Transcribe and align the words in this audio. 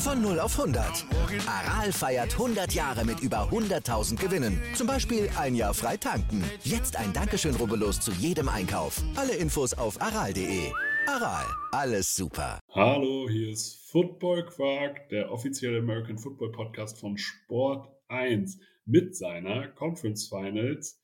Von 0.00 0.22
0 0.22 0.40
auf 0.40 0.58
100. 0.58 1.04
Aral 1.46 1.92
feiert 1.92 2.32
100 2.32 2.72
Jahre 2.72 3.04
mit 3.04 3.20
über 3.20 3.50
100.000 3.50 4.16
Gewinnen. 4.16 4.58
Zum 4.74 4.86
Beispiel 4.86 5.28
ein 5.38 5.54
Jahr 5.54 5.74
frei 5.74 5.98
tanken. 5.98 6.42
Jetzt 6.64 6.96
ein 6.96 7.12
Dankeschön, 7.12 7.54
rubbellos 7.54 8.00
zu 8.00 8.10
jedem 8.12 8.48
Einkauf. 8.48 9.02
Alle 9.14 9.34
Infos 9.34 9.74
auf 9.74 10.00
aral.de. 10.00 10.72
Aral, 11.06 11.44
alles 11.72 12.16
super. 12.16 12.58
Hallo, 12.70 13.28
hier 13.28 13.50
ist 13.50 13.90
Football 13.90 14.46
Quark, 14.46 15.10
der 15.10 15.30
offizielle 15.30 15.80
American 15.80 16.16
Football 16.16 16.52
Podcast 16.52 16.98
von 16.98 17.18
Sport 17.18 17.86
1 18.08 18.58
mit 18.86 19.14
seiner 19.14 19.68
Conference 19.68 20.28
Finals 20.28 20.98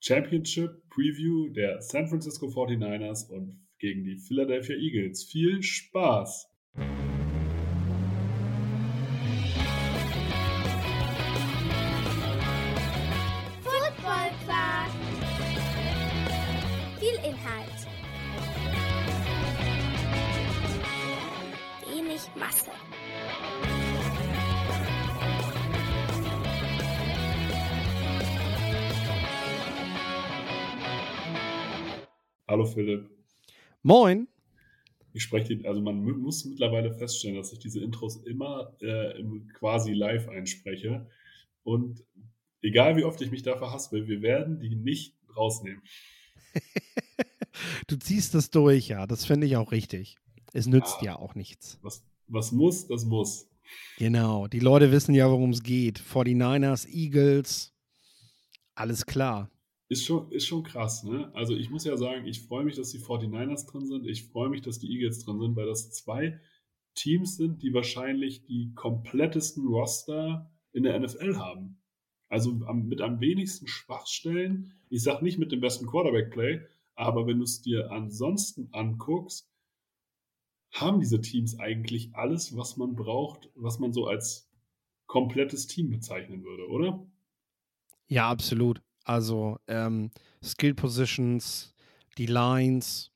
Championship 0.00 0.70
Preview 0.90 1.48
der 1.54 1.80
San 1.80 2.06
Francisco 2.06 2.48
49ers 2.48 3.30
und 3.30 3.66
gegen 3.78 4.04
die 4.04 4.18
Philadelphia 4.18 4.76
Eagles. 4.76 5.24
Viel 5.24 5.62
Spaß! 5.62 6.49
Wenig 22.34 22.36
Masse. 22.36 22.70
Hallo 32.48 32.64
Philipp. 32.66 33.08
Moin. 33.82 34.28
Ich 35.12 35.22
spreche, 35.24 35.56
die- 35.56 35.66
also 35.66 35.80
man 35.80 36.02
mu- 36.02 36.14
muss 36.16 36.44
mittlerweile 36.44 36.92
feststellen, 36.92 37.36
dass 37.36 37.52
ich 37.52 37.58
diese 37.58 37.80
Intros 37.80 38.16
immer 38.24 38.76
äh, 38.80 39.22
quasi 39.54 39.92
live 39.92 40.28
einspreche. 40.28 41.08
Und 41.64 42.04
egal 42.62 42.96
wie 42.96 43.04
oft 43.04 43.20
ich 43.20 43.30
mich 43.30 43.42
da 43.42 43.56
verhaspel, 43.56 44.06
wir 44.06 44.22
werden 44.22 44.60
die 44.60 44.74
nicht 44.74 45.16
rausnehmen. 45.36 45.82
Du 47.88 47.96
ziehst 47.96 48.34
das 48.34 48.50
durch, 48.50 48.88
ja. 48.88 49.06
Das 49.06 49.26
finde 49.26 49.46
ich 49.46 49.56
auch 49.56 49.70
richtig. 49.72 50.16
Es 50.54 50.66
nützt 50.66 50.98
Ah. 51.00 51.04
ja 51.04 51.16
auch 51.18 51.34
nichts. 51.34 51.78
Was, 51.82 52.02
was 52.30 52.52
muss, 52.52 52.86
das 52.86 53.04
muss. 53.04 53.48
Genau. 53.98 54.46
Die 54.46 54.60
Leute 54.60 54.92
wissen 54.92 55.14
ja, 55.14 55.30
worum 55.30 55.50
es 55.50 55.62
geht. 55.62 56.00
49ers, 56.00 56.88
Eagles. 56.88 57.72
Alles 58.74 59.06
klar. 59.06 59.50
Ist 59.88 60.04
schon, 60.04 60.30
ist 60.30 60.46
schon 60.46 60.62
krass, 60.62 61.02
ne? 61.02 61.30
Also 61.34 61.54
ich 61.56 61.68
muss 61.68 61.84
ja 61.84 61.96
sagen, 61.96 62.26
ich 62.26 62.42
freue 62.42 62.64
mich, 62.64 62.76
dass 62.76 62.90
die 62.90 63.00
49ers 63.00 63.70
drin 63.70 63.86
sind. 63.86 64.06
Ich 64.06 64.28
freue 64.28 64.48
mich, 64.48 64.62
dass 64.62 64.78
die 64.78 64.90
Eagles 64.90 65.24
drin 65.24 65.40
sind, 65.40 65.56
weil 65.56 65.66
das 65.66 65.90
zwei 65.90 66.40
Teams 66.94 67.36
sind, 67.36 67.62
die 67.62 67.74
wahrscheinlich 67.74 68.44
die 68.44 68.72
komplettesten 68.74 69.66
Roster 69.66 70.50
in 70.72 70.84
der 70.84 70.98
NFL 70.98 71.36
haben. 71.36 71.82
Also 72.28 72.50
am, 72.66 72.86
mit 72.86 73.00
am 73.00 73.20
wenigsten 73.20 73.66
Schwachstellen. 73.66 74.74
Ich 74.88 75.02
sage 75.02 75.24
nicht 75.24 75.38
mit 75.38 75.50
dem 75.50 75.60
besten 75.60 75.86
Quarterback-Play, 75.86 76.60
aber 76.94 77.26
wenn 77.26 77.38
du 77.38 77.44
es 77.44 77.62
dir 77.62 77.90
ansonsten 77.90 78.68
anguckst, 78.72 79.49
haben 80.70 81.00
diese 81.00 81.20
Teams 81.20 81.58
eigentlich 81.58 82.14
alles, 82.14 82.56
was 82.56 82.76
man 82.76 82.94
braucht, 82.94 83.50
was 83.54 83.78
man 83.78 83.92
so 83.92 84.06
als 84.06 84.50
komplettes 85.06 85.66
Team 85.66 85.90
bezeichnen 85.90 86.44
würde, 86.44 86.68
oder? 86.68 87.06
Ja, 88.06 88.28
absolut. 88.30 88.80
Also 89.04 89.58
ähm, 89.66 90.10
Skill 90.42 90.74
Positions, 90.74 91.74
die 92.18 92.26
Lines, 92.26 93.10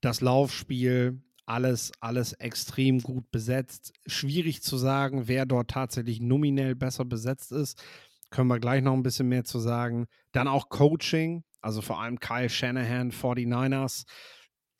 das 0.00 0.20
Laufspiel, 0.20 1.22
alles, 1.46 1.92
alles 2.00 2.34
extrem 2.34 3.00
gut 3.00 3.30
besetzt. 3.30 3.92
Schwierig 4.06 4.62
zu 4.62 4.76
sagen, 4.76 5.28
wer 5.28 5.46
dort 5.46 5.70
tatsächlich 5.70 6.20
nominell 6.20 6.74
besser 6.74 7.06
besetzt 7.06 7.52
ist. 7.52 7.82
Können 8.30 8.48
wir 8.48 8.60
gleich 8.60 8.82
noch 8.82 8.92
ein 8.92 9.02
bisschen 9.02 9.28
mehr 9.28 9.44
zu 9.44 9.58
sagen. 9.58 10.06
Dann 10.32 10.46
auch 10.46 10.68
Coaching, 10.68 11.44
also 11.62 11.80
vor 11.80 12.00
allem 12.00 12.20
Kyle 12.20 12.50
Shanahan, 12.50 13.10
49ers. 13.10 14.04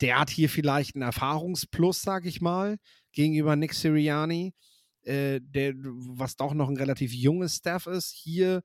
Der 0.01 0.19
hat 0.19 0.29
hier 0.29 0.49
vielleicht 0.49 0.95
einen 0.95 1.03
Erfahrungsplus, 1.03 2.01
sag 2.01 2.25
ich 2.25 2.41
mal, 2.41 2.77
gegenüber 3.11 3.55
Nick 3.55 3.73
Sirianni, 3.73 4.53
äh, 5.03 5.39
der, 5.41 5.73
was 5.75 6.35
doch 6.35 6.53
noch 6.53 6.69
ein 6.69 6.77
relativ 6.77 7.13
junges 7.13 7.57
Staff 7.57 7.85
ist. 7.87 8.13
Hier 8.13 8.61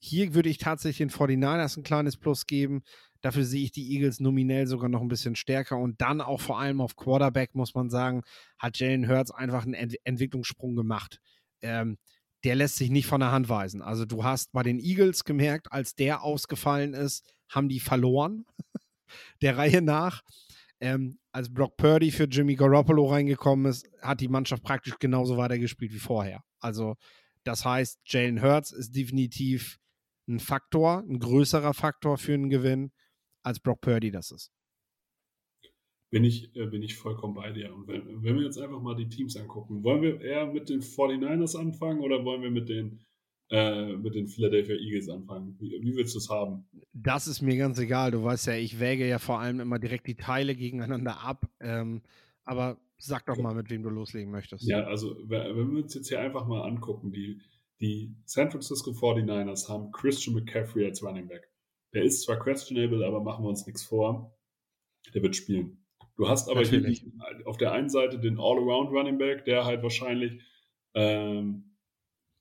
hier 0.00 0.34
würde 0.34 0.48
ich 0.48 0.58
tatsächlich 0.58 0.98
den 0.98 1.10
49ers 1.10 1.76
ein 1.76 1.82
kleines 1.82 2.16
Plus 2.16 2.46
geben. 2.46 2.82
Dafür 3.20 3.44
sehe 3.44 3.64
ich 3.64 3.72
die 3.72 3.92
Eagles 3.92 4.20
nominell 4.20 4.66
sogar 4.66 4.88
noch 4.88 5.00
ein 5.00 5.08
bisschen 5.08 5.34
stärker. 5.34 5.76
Und 5.76 6.00
dann 6.00 6.20
auch 6.20 6.40
vor 6.40 6.58
allem 6.58 6.80
auf 6.80 6.94
Quarterback, 6.94 7.54
muss 7.54 7.74
man 7.74 7.90
sagen, 7.90 8.22
hat 8.58 8.78
Jalen 8.78 9.08
Hurts 9.08 9.32
einfach 9.32 9.64
einen 9.64 9.74
Ent 9.74 9.96
Entwicklungssprung 10.04 10.76
gemacht. 10.76 11.20
Ähm, 11.62 11.98
der 12.44 12.54
lässt 12.54 12.76
sich 12.76 12.90
nicht 12.90 13.06
von 13.06 13.20
der 13.20 13.32
Hand 13.32 13.48
weisen. 13.48 13.82
Also 13.82 14.04
du 14.04 14.22
hast 14.22 14.52
bei 14.52 14.62
den 14.62 14.78
Eagles 14.78 15.24
gemerkt, 15.24 15.72
als 15.72 15.96
der 15.96 16.22
ausgefallen 16.22 16.94
ist, 16.94 17.34
haben 17.48 17.68
die 17.68 17.80
verloren. 17.80 18.46
der 19.42 19.56
Reihe 19.56 19.82
nach. 19.82 20.22
Ähm, 20.80 21.18
als 21.32 21.52
Brock 21.52 21.76
Purdy 21.76 22.10
für 22.10 22.24
Jimmy 22.24 22.54
Garoppolo 22.54 23.06
reingekommen 23.06 23.66
ist, 23.66 23.88
hat 24.00 24.20
die 24.20 24.28
Mannschaft 24.28 24.62
praktisch 24.62 24.96
genauso 24.98 25.36
weitergespielt 25.36 25.92
wie 25.92 25.98
vorher. 25.98 26.44
Also 26.60 26.94
das 27.44 27.64
heißt, 27.64 28.00
Jalen 28.06 28.42
Hurts 28.42 28.72
ist 28.72 28.94
definitiv 28.94 29.78
ein 30.28 30.38
Faktor, 30.38 31.04
ein 31.08 31.18
größerer 31.18 31.74
Faktor 31.74 32.18
für 32.18 32.34
einen 32.34 32.50
Gewinn, 32.50 32.92
als 33.42 33.60
Brock 33.60 33.80
Purdy 33.80 34.10
das 34.10 34.30
ist. 34.30 34.52
Bin 36.10 36.24
ich, 36.24 36.54
äh, 36.56 36.66
bin 36.66 36.82
ich 36.82 36.96
vollkommen 36.96 37.34
bei 37.34 37.50
dir. 37.52 37.74
Und 37.74 37.86
wenn, 37.86 38.22
wenn 38.22 38.36
wir 38.36 38.44
jetzt 38.44 38.58
einfach 38.58 38.80
mal 38.80 38.94
die 38.94 39.08
Teams 39.08 39.36
angucken, 39.36 39.82
wollen 39.82 40.02
wir 40.02 40.20
eher 40.20 40.46
mit 40.46 40.68
den 40.68 40.80
49ers 40.80 41.58
anfangen 41.58 42.00
oder 42.00 42.24
wollen 42.24 42.42
wir 42.42 42.50
mit 42.50 42.68
den, 42.68 43.00
äh, 43.50 43.96
mit 43.96 44.14
den 44.14 44.28
Philadelphia 44.28 44.76
Eagles 44.76 45.08
anfangen? 45.08 45.56
Wie, 45.58 45.70
wie 45.80 45.96
willst 45.96 46.14
du 46.14 46.18
es 46.18 46.28
haben? 46.28 46.66
Das 46.92 47.26
ist 47.26 47.42
mir 47.42 47.56
ganz 47.56 47.78
egal. 47.78 48.10
Du 48.10 48.22
weißt 48.22 48.48
ja, 48.48 48.54
ich 48.54 48.80
wäge 48.80 49.06
ja 49.06 49.18
vor 49.18 49.40
allem 49.40 49.60
immer 49.60 49.78
direkt 49.78 50.06
die 50.06 50.16
Teile 50.16 50.54
gegeneinander 50.54 51.20
ab. 51.20 51.48
Ähm, 51.60 52.02
aber 52.44 52.78
sag 52.98 53.26
doch 53.26 53.36
mal, 53.38 53.54
mit 53.54 53.70
wem 53.70 53.82
du 53.82 53.90
loslegen 53.90 54.30
möchtest. 54.30 54.68
Ja, 54.68 54.84
also 54.84 55.16
wenn 55.26 55.72
wir 55.72 55.82
uns 55.82 55.94
jetzt 55.94 56.08
hier 56.08 56.20
einfach 56.20 56.46
mal 56.46 56.62
angucken, 56.62 57.12
die, 57.12 57.40
die 57.80 58.16
San 58.24 58.50
Francisco 58.50 58.90
49ers 58.90 59.68
haben 59.68 59.92
Christian 59.92 60.34
McCaffrey 60.34 60.84
als 60.84 61.02
Running 61.02 61.28
Back. 61.28 61.48
Der 61.94 62.02
ist 62.04 62.22
zwar 62.22 62.38
questionable, 62.38 63.06
aber 63.06 63.22
machen 63.22 63.44
wir 63.44 63.48
uns 63.48 63.66
nichts 63.66 63.82
vor. 63.82 64.36
Der 65.14 65.22
wird 65.22 65.36
spielen. 65.36 65.84
Du 66.16 66.28
hast 66.28 66.50
aber 66.50 66.62
hier 66.62 66.80
Natürlich. 66.80 67.06
auf 67.46 67.56
der 67.56 67.72
einen 67.72 67.88
Seite 67.88 68.18
den 68.18 68.38
All-Around 68.38 68.90
Running 68.90 69.18
Back, 69.18 69.44
der 69.44 69.64
halt 69.64 69.82
wahrscheinlich, 69.82 70.42
ähm, 70.94 71.67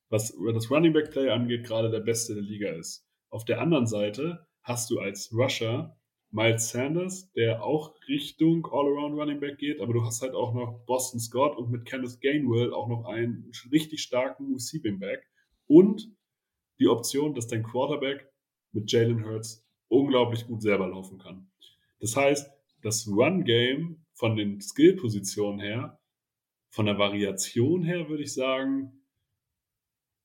was 0.10 0.36
das 0.54 0.72
Running 0.72 0.94
Back 0.94 1.12
Play 1.12 1.30
angeht, 1.30 1.66
gerade 1.66 1.90
der 1.90 2.00
beste 2.00 2.34
der 2.34 2.44
Liga 2.44 2.72
ist. 2.72 3.06
Auf 3.30 3.46
der 3.46 3.62
anderen 3.62 3.88
Seite 3.88 4.48
hast 4.64 4.90
du 4.90 5.00
als 5.00 5.34
Rusher 5.34 5.98
Miles 6.32 6.70
Sanders, 6.70 7.32
der 7.34 7.64
auch 7.64 7.96
Richtung 8.08 8.66
All-Around 8.66 9.18
Running 9.18 9.40
Back 9.40 9.58
geht, 9.58 9.80
aber 9.80 9.94
du 9.94 10.04
hast 10.04 10.22
halt 10.22 10.34
auch 10.34 10.54
noch 10.54 10.86
Boston 10.86 11.20
Scott 11.20 11.58
und 11.58 11.72
mit 11.72 11.86
Kenneth 11.86 12.20
Gainwell 12.22 12.74
auch 12.74 12.88
noch 12.88 13.06
einen 13.06 13.52
richtig 13.72 14.02
starken 14.02 14.54
Receiving 14.54 15.00
Back 15.00 15.26
und 15.68 16.12
die 16.80 16.88
Option, 16.88 17.34
dass 17.34 17.48
dein 17.48 17.64
Quarterback 17.64 18.30
mit 18.72 18.92
Jalen 18.92 19.26
Hurts 19.26 19.66
unglaublich 19.88 20.46
gut 20.48 20.62
selber 20.62 20.88
laufen 20.88 21.18
kann. 21.18 21.50
Das 22.00 22.16
heißt, 22.16 22.52
das 22.82 23.08
Run-Game 23.08 24.06
von 24.14 24.36
den 24.36 24.62
Skill-Positionen 24.62 25.60
her, 25.60 26.00
von 26.70 26.86
der 26.86 27.00
Variation 27.00 27.84
her, 27.84 28.10
würde 28.10 28.24
ich 28.24 28.34
sagen, 28.34 28.97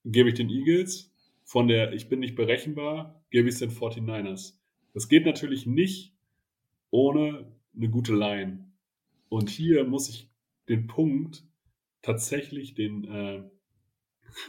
gebe 0.04 0.30
ich 0.30 0.34
den 0.34 0.50
Eagles. 0.50 1.10
Von 1.44 1.68
der 1.68 1.92
Ich 1.92 2.08
bin 2.08 2.20
nicht 2.20 2.34
berechenbar, 2.34 3.22
gebe 3.30 3.48
ich 3.48 3.54
es 3.54 3.60
den 3.60 3.70
49ers. 3.70 4.54
Das 4.94 5.08
geht 5.08 5.26
natürlich 5.26 5.66
nicht 5.66 6.14
ohne 6.90 7.52
eine 7.74 7.88
gute 7.88 8.14
Line. 8.14 8.70
Und 9.28 9.50
hier 9.50 9.84
muss 9.84 10.08
ich 10.08 10.30
den 10.68 10.86
Punkt 10.86 11.44
tatsächlich 12.02 12.74
den, 12.74 13.04
äh, 13.04 13.42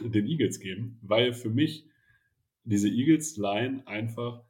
den 0.00 0.26
Eagles 0.26 0.60
geben, 0.60 0.98
weil 1.02 1.32
für 1.32 1.50
mich 1.50 1.86
diese 2.64 2.88
Eagles-Line 2.88 3.86
einfach 3.86 4.42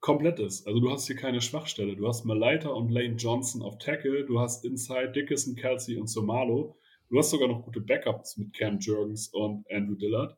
komplett 0.00 0.40
ist. 0.40 0.66
Also 0.66 0.80
du 0.80 0.90
hast 0.90 1.06
hier 1.06 1.16
keine 1.16 1.40
Schwachstelle. 1.40 1.96
Du 1.96 2.06
hast 2.08 2.24
Malaita 2.24 2.68
und 2.68 2.90
Lane 2.90 3.14
Johnson 3.16 3.62
auf 3.62 3.78
Tackle, 3.78 4.24
du 4.24 4.40
hast 4.40 4.64
Inside 4.64 5.12
Dickerson, 5.12 5.54
Kelsey 5.54 5.96
und 5.96 6.08
Somalo 6.08 6.76
Du 7.12 7.18
hast 7.18 7.28
sogar 7.28 7.46
noch 7.46 7.62
gute 7.62 7.82
Backups 7.82 8.38
mit 8.38 8.54
Cam 8.54 8.78
Jurgens 8.78 9.28
und 9.28 9.70
Andrew 9.70 9.96
Dillard. 9.96 10.34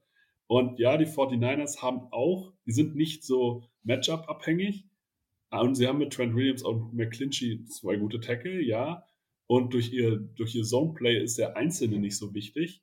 Und 0.48 0.80
ja, 0.80 0.96
die 0.96 1.06
49ers 1.06 1.80
haben 1.82 2.08
auch, 2.10 2.52
die 2.66 2.72
sind 2.72 2.96
nicht 2.96 3.22
so 3.22 3.62
Matchup-abhängig. 3.84 4.88
Und 5.50 5.76
sie 5.76 5.86
haben 5.86 5.98
mit 5.98 6.12
Trent 6.12 6.34
Williams 6.34 6.64
und 6.64 6.92
McClinchy 6.92 7.64
zwei 7.66 7.94
gute 7.94 8.18
Tackle, 8.18 8.60
ja. 8.60 9.06
Und 9.46 9.72
durch 9.72 9.92
ihr, 9.92 10.16
durch 10.16 10.56
ihr 10.56 10.64
Zone-Play 10.64 11.22
ist 11.22 11.38
der 11.38 11.56
Einzelne 11.56 12.00
nicht 12.00 12.18
so 12.18 12.34
wichtig. 12.34 12.82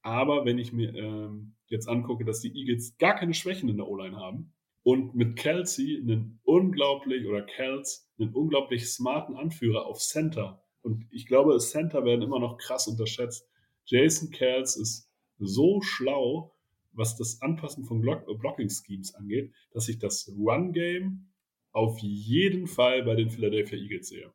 Aber 0.00 0.46
wenn 0.46 0.56
ich 0.56 0.72
mir 0.72 0.94
ähm, 0.94 1.56
jetzt 1.66 1.90
angucke, 1.90 2.24
dass 2.24 2.40
die 2.40 2.56
Eagles 2.58 2.96
gar 2.96 3.16
keine 3.16 3.34
Schwächen 3.34 3.68
in 3.68 3.76
der 3.76 3.86
O-Line 3.86 4.16
haben 4.16 4.54
und 4.82 5.14
mit 5.14 5.36
Kelsey 5.36 5.98
einen 5.98 6.40
unglaublich, 6.42 7.26
oder 7.26 7.42
Kels, 7.42 8.10
einen 8.18 8.32
unglaublich 8.32 8.86
smarten 8.86 9.36
Anführer 9.36 9.84
auf 9.84 9.98
Center. 9.98 10.63
Und 10.84 11.06
ich 11.10 11.26
glaube, 11.26 11.58
Center 11.58 12.04
werden 12.04 12.22
immer 12.22 12.38
noch 12.38 12.58
krass 12.58 12.86
unterschätzt. 12.86 13.48
Jason 13.86 14.30
Kels 14.30 14.76
ist 14.76 15.10
so 15.38 15.80
schlau, 15.80 16.54
was 16.92 17.16
das 17.16 17.40
Anpassen 17.42 17.84
von 17.84 18.00
Blocking-Schemes 18.00 19.14
angeht, 19.14 19.52
dass 19.72 19.88
ich 19.88 19.98
das 19.98 20.30
Run-Game 20.38 21.26
auf 21.72 21.98
jeden 21.98 22.66
Fall 22.66 23.02
bei 23.02 23.16
den 23.16 23.30
Philadelphia 23.30 23.78
Eagles 23.78 24.08
sehe. 24.08 24.32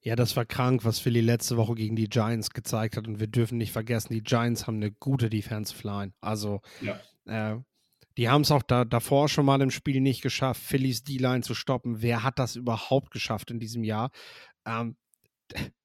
Ja, 0.00 0.16
das 0.16 0.36
war 0.36 0.44
krank, 0.44 0.84
was 0.84 0.98
Philly 0.98 1.20
letzte 1.20 1.56
Woche 1.56 1.74
gegen 1.74 1.96
die 1.96 2.08
Giants 2.08 2.50
gezeigt 2.50 2.96
hat. 2.96 3.06
Und 3.06 3.20
wir 3.20 3.26
dürfen 3.26 3.58
nicht 3.58 3.72
vergessen, 3.72 4.12
die 4.12 4.22
Giants 4.22 4.66
haben 4.66 4.76
eine 4.76 4.90
gute 4.90 5.30
Defensive 5.30 5.86
Line. 5.86 6.12
Also, 6.20 6.60
ja. 6.82 7.00
äh, 7.26 7.60
die 8.16 8.28
haben 8.28 8.42
es 8.42 8.50
auch 8.50 8.62
da, 8.62 8.84
davor 8.84 9.28
schon 9.28 9.46
mal 9.46 9.60
im 9.60 9.70
Spiel 9.70 10.00
nicht 10.00 10.22
geschafft, 10.22 10.62
Phillies 10.62 11.04
D-Line 11.04 11.42
zu 11.42 11.54
stoppen. 11.54 12.02
Wer 12.02 12.22
hat 12.22 12.38
das 12.38 12.54
überhaupt 12.56 13.10
geschafft 13.12 13.50
in 13.50 13.60
diesem 13.60 13.82
Jahr? 13.82 14.10
Ähm, 14.66 14.96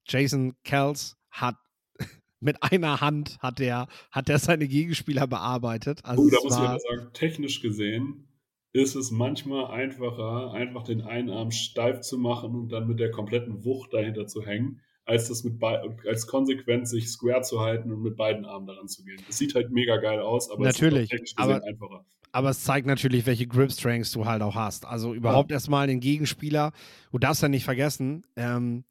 Jason 0.06 0.54
Kells 0.64 1.16
hat 1.30 1.56
mit 2.40 2.62
einer 2.62 3.00
Hand 3.00 3.38
hat 3.40 3.60
er, 3.60 3.88
hat 4.10 4.28
er 4.28 4.38
seine 4.38 4.68
Gegenspieler 4.68 5.26
bearbeitet. 5.26 6.04
Also 6.04 6.22
oh, 6.22 6.30
da 6.30 6.36
muss 6.42 6.54
ich 6.54 6.60
aber 6.60 6.78
sagen, 6.78 7.12
technisch 7.12 7.60
gesehen 7.60 8.26
ist 8.72 8.94
es 8.94 9.10
manchmal 9.10 9.66
einfacher, 9.66 10.52
einfach 10.52 10.84
den 10.84 11.00
einen 11.02 11.30
Arm 11.30 11.50
steif 11.50 12.02
zu 12.02 12.18
machen 12.18 12.54
und 12.54 12.68
dann 12.70 12.86
mit 12.86 13.00
der 13.00 13.10
kompletten 13.10 13.64
Wucht 13.64 13.92
dahinter 13.92 14.26
zu 14.26 14.44
hängen, 14.44 14.80
als 15.10 15.28
das 15.28 15.44
mit 15.44 15.62
als 16.06 16.26
konsequent 16.26 16.88
sich 16.88 17.08
square 17.10 17.42
zu 17.42 17.60
halten 17.60 17.92
und 17.92 18.02
mit 18.02 18.16
beiden 18.16 18.44
Armen 18.44 18.66
daran 18.66 18.88
zu 18.88 19.04
gehen. 19.04 19.20
Das 19.26 19.38
sieht 19.38 19.54
halt 19.54 19.70
mega 19.70 19.96
geil 19.96 20.20
aus, 20.20 20.50
aber 20.50 20.64
natürlich, 20.64 21.12
es 21.12 21.20
ist 21.22 21.38
aber, 21.38 21.62
einfacher. 21.64 22.04
Aber 22.32 22.50
es 22.50 22.62
zeigt 22.62 22.86
natürlich, 22.86 23.26
welche 23.26 23.46
Grip 23.46 23.72
Strengths 23.72 24.12
du 24.12 24.24
halt 24.24 24.40
auch 24.40 24.54
hast. 24.54 24.86
Also 24.86 25.12
überhaupt 25.14 25.50
ja. 25.50 25.56
erstmal 25.56 25.88
den 25.88 25.98
Gegenspieler, 26.00 26.72
du 27.10 27.18
darfst 27.18 27.42
ja 27.42 27.48
nicht 27.48 27.64
vergessen, 27.64 28.24
ähm, 28.36 28.84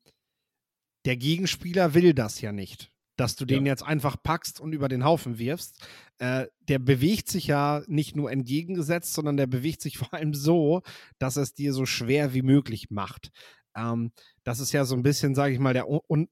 der 1.06 1.16
Gegenspieler 1.16 1.94
will 1.94 2.14
das 2.14 2.42
ja 2.42 2.52
nicht 2.52 2.92
dass 3.20 3.36
du 3.36 3.46
den 3.46 3.66
ja. 3.66 3.74
jetzt 3.74 3.84
einfach 3.84 4.16
packst 4.22 4.62
und 4.62 4.72
über 4.72 4.88
den 4.88 5.04
Haufen 5.04 5.40
wirfst. 5.40 5.86
Äh, 6.20 6.48
der 6.62 6.80
bewegt 6.80 7.28
sich 7.28 7.48
ja 7.48 7.84
nicht 7.88 8.16
nur 8.16 8.32
entgegengesetzt, 8.32 9.14
sondern 9.14 9.36
der 9.36 9.48
bewegt 9.48 9.82
sich 9.82 9.98
vor 9.98 10.14
allem 10.14 10.34
so, 10.34 10.82
dass 11.18 11.36
es 11.36 11.54
dir 11.54 11.74
so 11.74 11.86
schwer 11.86 12.34
wie 12.34 12.42
möglich 12.42 12.90
macht. 12.92 13.32
Ähm, 13.76 14.12
das 14.44 14.60
ist 14.60 14.72
ja 14.72 14.86
so 14.86 14.96
ein 14.96 15.04
bisschen, 15.04 15.36
sage 15.36 15.54
ich 15.54 15.60
mal, 15.60 15.74
der 15.74 15.88
und 15.88 16.30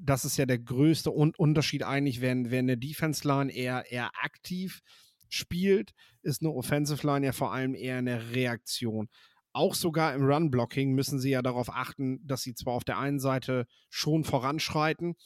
das 0.00 0.24
ist 0.24 0.36
ja 0.36 0.46
der 0.46 0.58
größte 0.58 1.10
un 1.10 1.32
Unterschied 1.36 1.82
eigentlich, 1.82 2.20
wenn, 2.20 2.50
wenn 2.50 2.66
eine 2.66 2.78
Defense 2.78 3.26
Line 3.26 3.52
eher, 3.52 3.90
eher 3.90 4.10
aktiv 4.22 4.80
spielt, 5.28 5.92
ist 6.22 6.42
eine 6.42 6.52
Offensive 6.52 7.06
Line 7.06 7.26
ja 7.26 7.32
vor 7.32 7.52
allem 7.52 7.74
eher 7.74 7.98
eine 7.98 8.32
Reaktion. 8.32 9.08
Auch 9.52 9.74
sogar 9.74 10.14
im 10.14 10.24
Run-Blocking 10.24 10.92
müssen 10.94 11.18
sie 11.18 11.30
ja 11.30 11.42
darauf 11.42 11.68
achten, 11.70 12.24
dass 12.26 12.42
sie 12.42 12.54
zwar 12.54 12.74
auf 12.74 12.84
der 12.84 12.98
einen 12.98 13.18
Seite 13.18 13.66
schon 13.90 14.24
voranschreiten, 14.24 15.16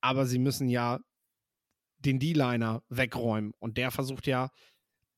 aber 0.00 0.26
sie 0.26 0.38
müssen 0.38 0.68
ja 0.68 1.00
den 1.98 2.18
D-Liner 2.18 2.82
wegräumen. 2.88 3.52
Und 3.58 3.76
der 3.76 3.90
versucht 3.90 4.26
ja, 4.26 4.50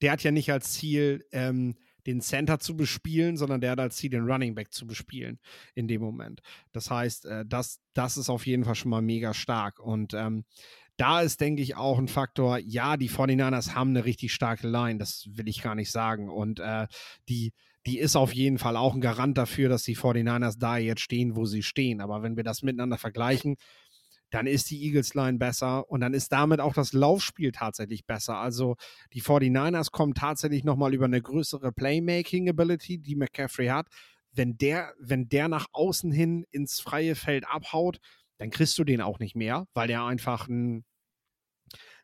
der 0.02 0.12
hat 0.12 0.22
ja 0.22 0.31
nicht 0.31 0.50
als 0.50 0.72
Ziel, 0.72 1.25
ähm, 1.32 1.76
den 2.06 2.20
Center 2.20 2.58
zu 2.58 2.76
bespielen, 2.76 3.36
sondern 3.36 3.60
der 3.60 3.72
hat 3.72 3.80
als 3.80 3.96
Ziel, 3.96 4.10
den 4.10 4.24
Running 4.24 4.54
Back 4.54 4.72
zu 4.72 4.86
bespielen 4.86 5.38
in 5.74 5.88
dem 5.88 6.00
Moment. 6.00 6.40
Das 6.72 6.90
heißt, 6.90 7.26
äh, 7.26 7.44
das, 7.46 7.80
das 7.94 8.16
ist 8.16 8.30
auf 8.30 8.46
jeden 8.46 8.64
Fall 8.64 8.74
schon 8.74 8.90
mal 8.90 9.02
mega 9.02 9.34
stark. 9.34 9.80
Und 9.80 10.14
ähm, 10.14 10.44
da 10.96 11.20
ist, 11.20 11.40
denke 11.40 11.62
ich, 11.62 11.76
auch 11.76 11.98
ein 11.98 12.08
Faktor, 12.08 12.58
ja, 12.58 12.96
die 12.96 13.10
49ers 13.10 13.74
haben 13.74 13.90
eine 13.90 14.04
richtig 14.04 14.32
starke 14.32 14.66
Line, 14.66 14.98
das 14.98 15.28
will 15.30 15.48
ich 15.48 15.62
gar 15.62 15.74
nicht 15.74 15.90
sagen. 15.90 16.30
Und 16.30 16.60
äh, 16.60 16.86
die, 17.28 17.52
die 17.86 17.98
ist 17.98 18.16
auf 18.16 18.34
jeden 18.34 18.58
Fall 18.58 18.76
auch 18.76 18.94
ein 18.94 19.00
Garant 19.00 19.36
dafür, 19.36 19.68
dass 19.68 19.82
die 19.82 19.96
49ers 19.96 20.58
da 20.58 20.78
jetzt 20.78 21.02
stehen, 21.02 21.36
wo 21.36 21.44
sie 21.44 21.62
stehen. 21.62 22.00
Aber 22.00 22.22
wenn 22.22 22.36
wir 22.36 22.44
das 22.44 22.62
miteinander 22.62 22.98
vergleichen, 22.98 23.56
dann 24.31 24.46
ist 24.46 24.70
die 24.70 24.82
Eagles 24.82 25.14
Line 25.14 25.38
besser 25.38 25.88
und 25.90 26.00
dann 26.00 26.14
ist 26.14 26.32
damit 26.32 26.61
auch 26.61 26.75
das 26.75 26.93
Laufspiel 26.93 27.52
tatsächlich 27.52 28.06
besser. 28.06 28.37
Also 28.37 28.76
die 29.12 29.23
49ers 29.23 29.90
kommen 29.90 30.14
tatsächlich 30.14 30.64
nochmal 30.64 30.94
über 30.94 31.05
eine 31.05 31.23
größere 31.23 31.73
Playmaking 31.73 32.49
Ability, 32.49 32.99
die 32.99 33.17
McCaffrey 33.17 33.69
hat. 33.69 33.88
Wenn 34.32 34.58
der, 34.58 34.93
wenn 34.99 35.28
der 35.28 35.49
nach 35.49 35.67
außen 35.73 36.11
hin 36.11 36.44
ins 36.50 36.81
freie 36.81 37.14
Feld 37.14 37.46
abhaut, 37.49 37.99
dann 38.38 38.50
kriegst 38.50 38.76
du 38.78 38.84
den 38.84 39.00
auch 39.00 39.19
nicht 39.19 39.37
mehr, 39.37 39.67
weil 39.73 39.88
der 39.88 40.05
einfach 40.05 40.49
ein 40.49 40.84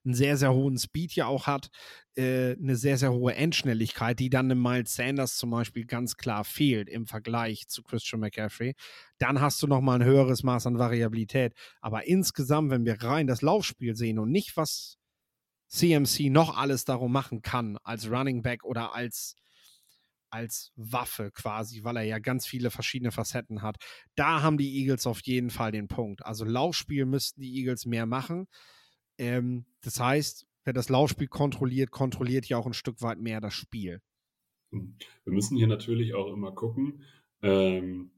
einen 0.04 0.14
sehr, 0.14 0.36
sehr 0.36 0.52
hohen 0.52 0.78
Speed 0.78 1.14
ja 1.14 1.26
auch 1.26 1.46
hat, 1.46 1.68
äh, 2.16 2.52
eine 2.52 2.76
sehr, 2.76 2.96
sehr 2.98 3.12
hohe 3.12 3.34
Endschnelligkeit, 3.34 4.18
die 4.18 4.30
dann 4.30 4.50
im 4.50 4.62
Miles 4.62 4.94
Sanders 4.94 5.36
zum 5.36 5.50
Beispiel 5.50 5.86
ganz 5.86 6.16
klar 6.16 6.44
fehlt 6.44 6.88
im 6.88 7.06
Vergleich 7.06 7.68
zu 7.68 7.82
Christian 7.82 8.20
McCaffrey. 8.20 8.74
Dann 9.18 9.40
hast 9.40 9.62
du 9.62 9.66
nochmal 9.66 10.00
ein 10.00 10.06
höheres 10.06 10.42
Maß 10.42 10.66
an 10.66 10.78
Variabilität. 10.78 11.54
Aber 11.80 12.06
insgesamt, 12.06 12.70
wenn 12.70 12.84
wir 12.84 13.02
rein 13.02 13.26
das 13.26 13.42
Laufspiel 13.42 13.94
sehen 13.96 14.18
und 14.18 14.30
nicht, 14.30 14.56
was 14.56 14.98
CMC 15.68 16.30
noch 16.30 16.56
alles 16.56 16.84
darum 16.84 17.12
machen 17.12 17.42
kann, 17.42 17.78
als 17.82 18.10
Running 18.10 18.42
Back 18.42 18.64
oder 18.64 18.94
als 18.94 19.36
als 20.32 20.72
Waffe 20.76 21.30
quasi, 21.30 21.84
weil 21.84 21.98
er 21.98 22.04
ja 22.04 22.18
ganz 22.18 22.46
viele 22.46 22.70
verschiedene 22.70 23.12
Facetten 23.12 23.60
hat. 23.62 23.76
Da 24.14 24.42
haben 24.42 24.56
die 24.56 24.78
Eagles 24.80 25.06
auf 25.06 25.20
jeden 25.24 25.50
Fall 25.50 25.72
den 25.72 25.88
Punkt. 25.88 26.24
Also 26.24 26.44
Laufspiel 26.44 27.04
müssten 27.04 27.42
die 27.42 27.54
Eagles 27.58 27.84
mehr 27.84 28.06
machen. 28.06 28.46
Ähm, 29.18 29.64
das 29.82 30.00
heißt, 30.00 30.46
wer 30.64 30.72
das 30.72 30.88
Laufspiel 30.88 31.28
kontrolliert, 31.28 31.90
kontrolliert 31.90 32.46
ja 32.46 32.56
auch 32.56 32.66
ein 32.66 32.74
Stück 32.74 33.02
weit 33.02 33.18
mehr 33.18 33.40
das 33.40 33.54
Spiel. 33.54 34.00
Hm. 34.72 34.96
Wir 35.24 35.32
müssen 35.32 35.56
hier 35.56 35.66
natürlich 35.66 36.14
auch 36.14 36.32
immer 36.32 36.52
gucken, 36.52 37.04
ähm, 37.42 38.10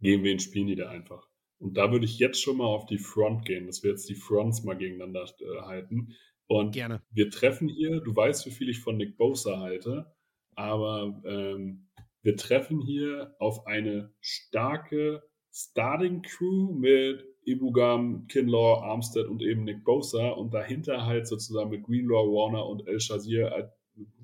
gehen 0.00 0.22
wir 0.22 0.32
ins 0.32 0.44
Spiel 0.44 0.64
nieder 0.64 0.90
einfach. 0.90 1.28
Und 1.58 1.76
da 1.76 1.92
würde 1.92 2.06
ich 2.06 2.18
jetzt 2.18 2.40
schon 2.40 2.56
mal 2.56 2.64
auf 2.66 2.86
die 2.86 2.98
Front 2.98 3.44
gehen, 3.44 3.66
dass 3.66 3.82
wir 3.82 3.90
jetzt 3.90 4.08
die 4.08 4.14
Fronts 4.14 4.64
mal 4.64 4.76
gegeneinander 4.76 5.30
äh, 5.40 5.60
halten. 5.62 6.16
Und 6.46 6.72
Gerne. 6.72 7.02
wir 7.10 7.30
treffen 7.30 7.68
hier, 7.68 8.00
du 8.00 8.16
weißt, 8.16 8.46
wie 8.46 8.50
viel 8.50 8.68
ich 8.70 8.80
von 8.80 8.96
Nick 8.96 9.16
Bosa 9.16 9.60
halte, 9.60 10.12
aber 10.56 11.22
ähm, 11.24 11.88
wir 12.22 12.36
treffen 12.36 12.80
hier 12.80 13.36
auf 13.38 13.66
eine 13.66 14.12
starke 14.20 15.22
Starting 15.52 16.22
Crew 16.22 16.72
mit 16.72 17.24
Ibugam, 17.50 18.26
Kinlaw, 18.28 18.82
Armstead 18.82 19.26
und 19.26 19.42
eben 19.42 19.64
Nick 19.64 19.84
Bosa 19.84 20.30
und 20.30 20.54
dahinter 20.54 21.06
halt 21.06 21.26
sozusagen 21.26 21.70
mit 21.70 21.84
Greenlaw, 21.84 22.26
Warner 22.26 22.66
und 22.66 22.86
El 22.86 23.00
Shazir 23.00 23.52
eine 23.54 23.72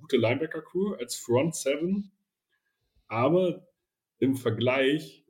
gute 0.01 0.17
Linebacker-Crew 0.17 0.95
als 0.95 1.17
Front 1.17 1.55
Seven. 1.55 2.13
Aber 3.09 3.67
im 4.19 4.37
Vergleich, 4.37 5.25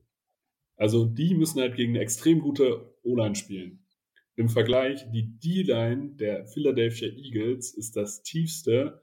also 0.76 1.05
die 1.05 1.35
müssen 1.35 1.61
halt 1.61 1.76
gegen 1.76 1.93
eine 1.93 2.03
extrem 2.03 2.41
gute 2.41 2.95
O-Line 3.03 3.35
spielen. 3.35 3.87
Im 4.37 4.49
Vergleich, 4.50 5.11
die 5.12 5.38
D-Line 5.38 6.17
der 6.17 6.47
Philadelphia 6.47 7.09
Eagles 7.09 7.73
ist 7.73 7.97
das 7.97 8.23
tiefste, 8.23 9.03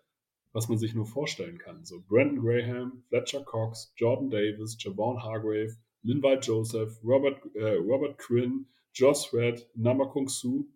was 0.51 0.69
man 0.69 0.77
sich 0.77 0.93
nur 0.93 1.07
vorstellen 1.07 1.57
kann. 1.57 1.83
So 1.83 2.03
Brandon 2.07 2.39
Graham, 2.39 3.03
Fletcher 3.09 3.43
Cox, 3.43 3.91
Jordan 3.97 4.29
Davis, 4.29 4.77
Javon 4.79 5.21
Hargrave, 5.23 5.75
Linval 6.03 6.39
Joseph, 6.41 7.00
Robert, 7.03 7.39
äh, 7.55 7.75
Robert 7.75 8.19
Quinn, 8.19 8.67
Josh 8.93 9.33
Red, 9.33 9.67
Namakung 9.75 10.29
Su. 10.29 10.67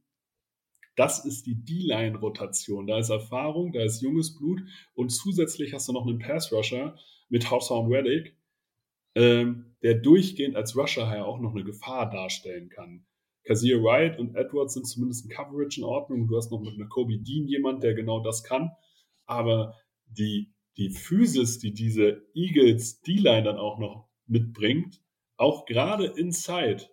Das 0.96 1.24
ist 1.26 1.46
die 1.46 1.64
D-Line-Rotation. 1.64 2.88
Da 2.88 2.98
ist 2.98 3.10
Erfahrung, 3.10 3.72
da 3.72 3.84
ist 3.84 4.02
junges 4.02 4.36
Blut 4.36 4.62
und 4.96 5.10
zusätzlich 5.10 5.74
hast 5.74 5.88
du 5.88 5.94
noch 5.94 6.08
einen 6.08 6.20
Pass-Rusher 6.20 6.98
mit 7.30 7.52
Hassan 7.52 7.86
Reddick, 7.88 8.36
ähm, 9.16 9.76
der 9.84 9.96
durchgehend 9.96 10.56
als 10.56 10.76
Rusher 10.76 11.04
ja 11.16 11.24
auch 11.24 11.40
noch 11.40 11.54
eine 11.54 11.64
Gefahr 11.64 12.10
darstellen 12.10 12.70
kann. 12.70 13.06
Kazir 13.44 13.82
Wright 13.82 14.20
und 14.20 14.36
Edwards 14.36 14.74
sind 14.74 14.86
zumindest 14.86 15.26
in 15.26 15.32
Coverage 15.32 15.80
in 15.80 15.86
Ordnung. 15.86 16.28
Du 16.28 16.36
hast 16.36 16.52
noch 16.52 16.60
mit 16.60 16.74
einer 16.74 16.90
Kobe 16.90 17.18
Dean 17.20 17.48
jemand, 17.48 17.84
der 17.84 17.94
genau 17.94 18.20
das 18.20 18.44
kann. 18.44 18.72
Aber 19.26 19.76
die, 20.06 20.54
die 20.78 20.90
Physis, 20.90 21.60
die 21.60 21.74
diese 21.74 22.28
Eagles 22.34 23.02
D-Line 23.02 23.44
dann 23.44 23.58
auch 23.58 23.80
noch 23.80 24.10
mitbringt, 24.26 25.02
auch 25.38 25.66
gerade 25.66 26.08
inside, 26.08 26.90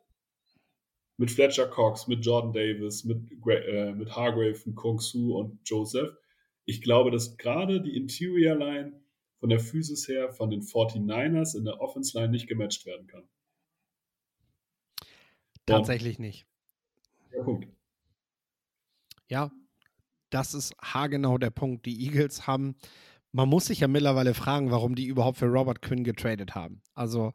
mit 1.17 1.31
Fletcher 1.31 1.67
Cox, 1.67 2.09
mit 2.09 2.25
Jordan 2.25 2.53
Davis, 2.53 3.05
mit, 3.05 3.31
äh, 3.47 3.93
mit 3.93 4.15
Hargrave, 4.15 4.59
mit 4.65 4.75
Kong 4.75 4.99
Su 4.99 5.37
und 5.37 5.61
Joseph. 5.65 6.17
Ich 6.65 6.83
glaube, 6.83 7.11
dass 7.11 7.37
gerade 7.37 7.81
die 7.81 7.97
Interior 7.97 8.57
Line 8.57 9.01
von 9.39 9.51
der 9.51 9.61
Physis 9.61 10.09
her 10.09 10.31
von 10.31 10.51
den 10.51 10.63
49ers 10.63 11.57
in 11.57 11.65
der 11.65 11.81
Offense 11.81 12.19
Line 12.19 12.31
nicht 12.31 12.49
gematcht 12.49 12.87
werden 12.87 13.07
kann. 13.07 13.29
Tatsächlich 15.67 16.19
und, 16.19 16.25
nicht. 16.25 16.47
der 17.33 17.43
Punkt. 17.43 17.69
Ja, 19.29 19.51
das 20.31 20.55
ist 20.55 20.75
haargenau 20.83 21.39
der 21.39 21.51
Punkt. 21.51 21.87
Die 21.87 22.05
Eagles 22.05 22.47
haben, 22.47 22.77
man 23.33 23.49
muss 23.49 23.67
sich 23.67 23.81
ja 23.81 23.89
mittlerweile 23.89 24.35
fragen, 24.35 24.71
warum 24.71 24.95
die 24.95 25.07
überhaupt 25.07 25.39
für 25.39 25.47
Robert 25.47 25.81
Quinn 25.81 26.05
getradet 26.05 26.55
haben. 26.55 26.83
Also, 26.95 27.33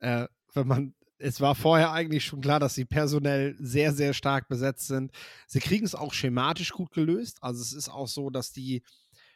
äh, 0.00 0.26
wenn 0.54 0.66
man, 0.66 0.94
es 1.22 1.40
war 1.40 1.54
vorher 1.54 1.92
eigentlich 1.92 2.24
schon 2.24 2.40
klar, 2.40 2.58
dass 2.58 2.74
sie 2.74 2.84
personell 2.84 3.54
sehr, 3.58 3.92
sehr 3.92 4.12
stark 4.12 4.48
besetzt 4.48 4.88
sind. 4.88 5.12
Sie 5.46 5.60
kriegen 5.60 5.86
es 5.86 5.94
auch 5.94 6.12
schematisch 6.12 6.70
gut 6.72 6.90
gelöst. 6.92 7.38
Also 7.40 7.62
es 7.62 7.72
ist 7.72 7.88
auch 7.88 8.08
so, 8.08 8.28
dass 8.28 8.52
die, 8.52 8.82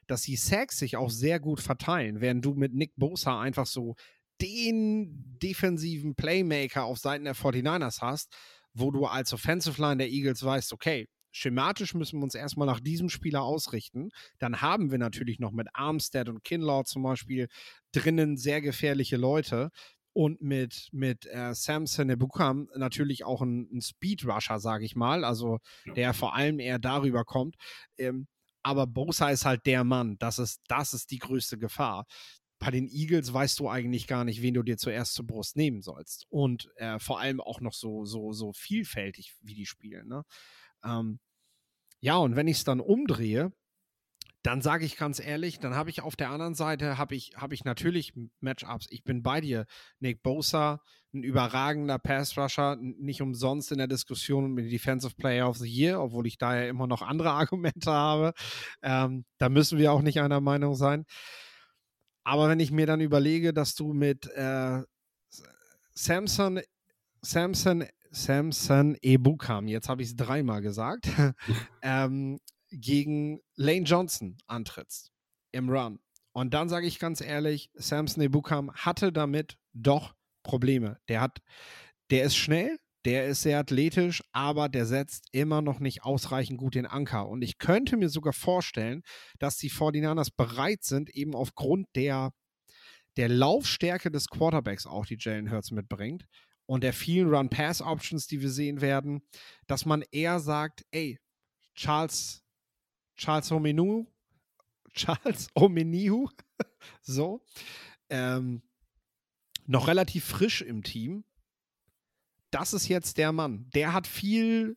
dass 0.07 0.23
die 0.23 0.37
Sacks 0.37 0.79
sich 0.79 0.97
auch 0.97 1.11
sehr 1.11 1.39
gut 1.39 1.61
verteilen, 1.61 2.21
während 2.21 2.45
du 2.45 2.55
mit 2.55 2.75
Nick 2.75 2.93
Bosa 2.97 3.41
einfach 3.41 3.67
so 3.67 3.95
den 4.41 5.39
defensiven 5.43 6.15
Playmaker 6.15 6.85
auf 6.85 6.99
Seiten 6.99 7.25
der 7.25 7.37
49ers 7.37 8.01
hast, 8.01 8.35
wo 8.75 8.91
du 8.91 9.07
als 9.07 9.33
Offensive 9.33 9.81
Line 9.81 9.99
der 9.99 10.11
Eagles 10.11 10.43
weißt, 10.43 10.73
okay, 10.73 11.09
schematisch 11.31 11.95
müssen 11.95 12.19
wir 12.19 12.25
uns 12.25 12.35
erstmal 12.35 12.67
nach 12.67 12.81
diesem 12.81 13.09
Spieler 13.09 13.43
ausrichten. 13.43 14.11
Dann 14.39 14.61
haben 14.61 14.91
wir 14.91 14.99
natürlich 14.99 15.39
noch 15.39 15.53
mit 15.53 15.69
Armstead 15.75 16.29
und 16.29 16.43
Kinlaw 16.43 16.85
zum 16.85 17.03
Beispiel 17.03 17.49
drinnen 17.93 18.37
sehr 18.37 18.61
gefährliche 18.61 19.17
Leute. 19.17 19.71
Und 20.17 20.41
mit, 20.41 20.89
mit 20.93 21.27
äh, 21.27 21.55
Samson 21.55 22.09
Ebukam 22.09 22.69
natürlich 22.75 23.25
auch 23.25 23.43
ein, 23.43 23.69
ein 23.71 23.83
Speed-Rusher, 23.83 24.61
sage 24.61 24.87
ich 24.87 24.97
mal, 24.97 25.25
also 25.25 25.59
der 25.95 26.15
vor 26.15 26.35
allem 26.35 26.59
eher 26.59 26.79
darüber 26.79 27.25
kommt. 27.25 27.57
Ähm, 27.99 28.27
aber 28.63 28.87
Bosa 28.87 29.29
ist 29.29 29.45
halt 29.45 29.67
der 29.67 29.85
Mann. 29.85 30.17
Das 30.19 30.39
ist, 30.39 30.63
das 30.69 30.95
ist 30.95 31.11
die 31.11 31.19
größte 31.19 31.59
Gefahr 31.59 32.07
bei 32.59 32.71
den 32.71 32.89
Eagles 32.89 33.33
weißt 33.33 33.59
du 33.59 33.69
eigentlich 33.69 34.07
gar 34.07 34.25
nicht, 34.25 34.41
wen 34.41 34.55
du 34.55 34.63
dir 34.63 34.79
zuerst 34.79 35.13
zur 35.13 35.27
Brust 35.27 35.57
nehmen 35.57 35.83
sollst. 35.83 36.25
Und 36.31 36.71
äh, 36.77 36.99
vor 36.99 37.21
allem 37.21 37.41
auch 37.41 37.61
noch 37.61 37.75
so, 37.75 38.05
so, 38.05 38.33
so 38.33 38.53
vielfältig, 38.53 39.35
wie 39.43 39.55
die 39.55 39.67
spielen. 39.67 40.09
Ne? 40.09 40.23
Ähm, 40.83 41.21
ja, 42.01 42.17
und 42.17 42.37
wenn 42.37 42.49
ich 42.49 42.59
es 42.59 42.65
dann 42.65 42.81
umdrehe, 42.81 43.53
dann 44.47 44.63
sage 44.63 44.85
ich 44.85 44.97
ganz 44.97 45.19
ehrlich, 45.19 45.59
dann 45.59 45.75
habe 45.75 45.91
ich 45.91 46.03
auf 46.03 46.15
der 46.15 46.31
anderen 46.31 46.55
Seite 46.55 46.99
habe 46.99 47.17
ich, 47.17 47.33
hab 47.37 47.53
ich 47.53 47.65
natürlich 47.65 48.13
Matchups. 48.39 48.87
Ich 48.91 49.03
bin 49.03 49.25
bei 49.25 49.41
dir. 49.41 49.67
Nick 49.99 50.23
Bosa, 50.23 50.81
ein 51.13 51.25
überragender 51.25 51.99
Pass-Rusher, 51.99 52.77
nicht 52.77 53.21
umsonst 53.21 53.73
in 53.73 53.79
der 53.79 53.89
Diskussion 53.89 54.53
mit 54.53 54.71
Defensive 54.71 55.17
Player 55.17 55.49
of 55.49 55.59
the 55.59 55.69
Year, 55.69 56.01
obwohl 56.01 56.29
ich 56.29 56.39
da 56.39 56.55
ja 56.55 56.69
immer 56.69 56.87
noch 56.87 57.03
andere 57.03 57.31
Argumente 57.33 57.91
habe. 57.91 58.35
Ähm, 58.83 59.25
da 59.39 59.49
müssen 59.49 59.79
wir 59.79 59.93
auch 59.93 60.03
nicht 60.03 60.21
einer 60.21 60.41
Meinung 60.41 60.77
sein. 60.77 61.07
Aber 62.23 62.49
wenn 62.49 62.61
ich 62.61 62.71
mir 62.71 62.87
dann 62.87 63.01
überlege, 63.01 63.53
dass 63.53 63.75
du 63.75 63.93
mit 63.93 64.29
äh, 64.29 64.81
Samson, 65.93 66.61
Samson, 67.21 67.85
Samson 68.13 68.97
Ebukam, 69.03 69.67
jetzt 69.67 69.89
habe 69.89 70.03
ich 70.03 70.11
es 70.11 70.17
dreimal 70.17 70.63
gesagt, 70.63 71.09
ähm, 71.83 72.39
gegen 72.81 73.41
Lane 73.57 73.85
Johnson 73.85 74.39
antrittst 74.47 75.13
im 75.53 75.69
Run. 75.71 75.99
Und 76.33 76.53
dann 76.53 76.69
sage 76.69 76.87
ich 76.87 76.99
ganz 76.99 77.21
ehrlich, 77.21 77.71
Samson 77.75 78.23
Ebukam 78.23 78.73
hatte 78.75 79.13
damit 79.13 79.57
doch 79.73 80.15
Probleme. 80.43 80.99
Der 81.09 81.23
hat, 81.23 81.39
der 82.11 82.25
ist 82.25 82.37
schnell, 82.37 82.77
der 83.07 83.27
ist 83.27 83.43
sehr 83.43 83.59
athletisch, 83.59 84.23
aber 84.33 84.69
der 84.69 84.85
setzt 84.85 85.29
immer 85.33 85.63
noch 85.63 85.81
nicht 85.81 86.05
ausreichend 86.05 86.59
gut 86.59 86.75
den 86.75 86.87
Anker. 86.87 87.29
Und 87.29 87.43
ich 87.43 87.59
könnte 87.59 87.97
mir 87.97 88.09
sogar 88.09 88.33
vorstellen, 88.33 89.03
dass 89.39 89.57
die 89.57 89.71
49ers 89.71 90.31
bereit 90.37 90.83
sind, 90.83 91.09
eben 91.11 91.35
aufgrund 91.35 91.87
der, 91.95 92.33
der 93.17 93.29
Laufstärke 93.29 94.11
des 94.11 94.29
Quarterbacks 94.29 94.87
auch, 94.87 95.07
die 95.07 95.17
Jalen 95.19 95.51
Hurts 95.51 95.71
mitbringt, 95.71 96.27
und 96.67 96.83
der 96.83 96.93
vielen 96.93 97.33
Run-Pass-Options, 97.33 98.27
die 98.27 98.43
wir 98.43 98.51
sehen 98.51 98.81
werden, 98.81 99.23
dass 99.69 99.87
man 99.87 100.03
eher 100.11 100.41
sagt, 100.41 100.85
ey, 100.91 101.19
Charles, 101.77 102.43
Charles 103.17 103.51
Omenu, 103.53 104.07
Charles 104.93 105.49
Omeniu, 105.55 106.29
so, 107.03 107.43
ähm, 108.11 108.63
noch 109.67 109.89
relativ 109.89 110.25
frisch 110.25 110.63
im 110.63 110.83
Team, 110.83 111.25
das 112.51 112.73
ist 112.73 112.89
jetzt 112.89 113.19
der 113.19 113.33
Mann. 113.33 113.69
Der 113.75 113.93
hat 113.93 114.07
viel 114.07 114.77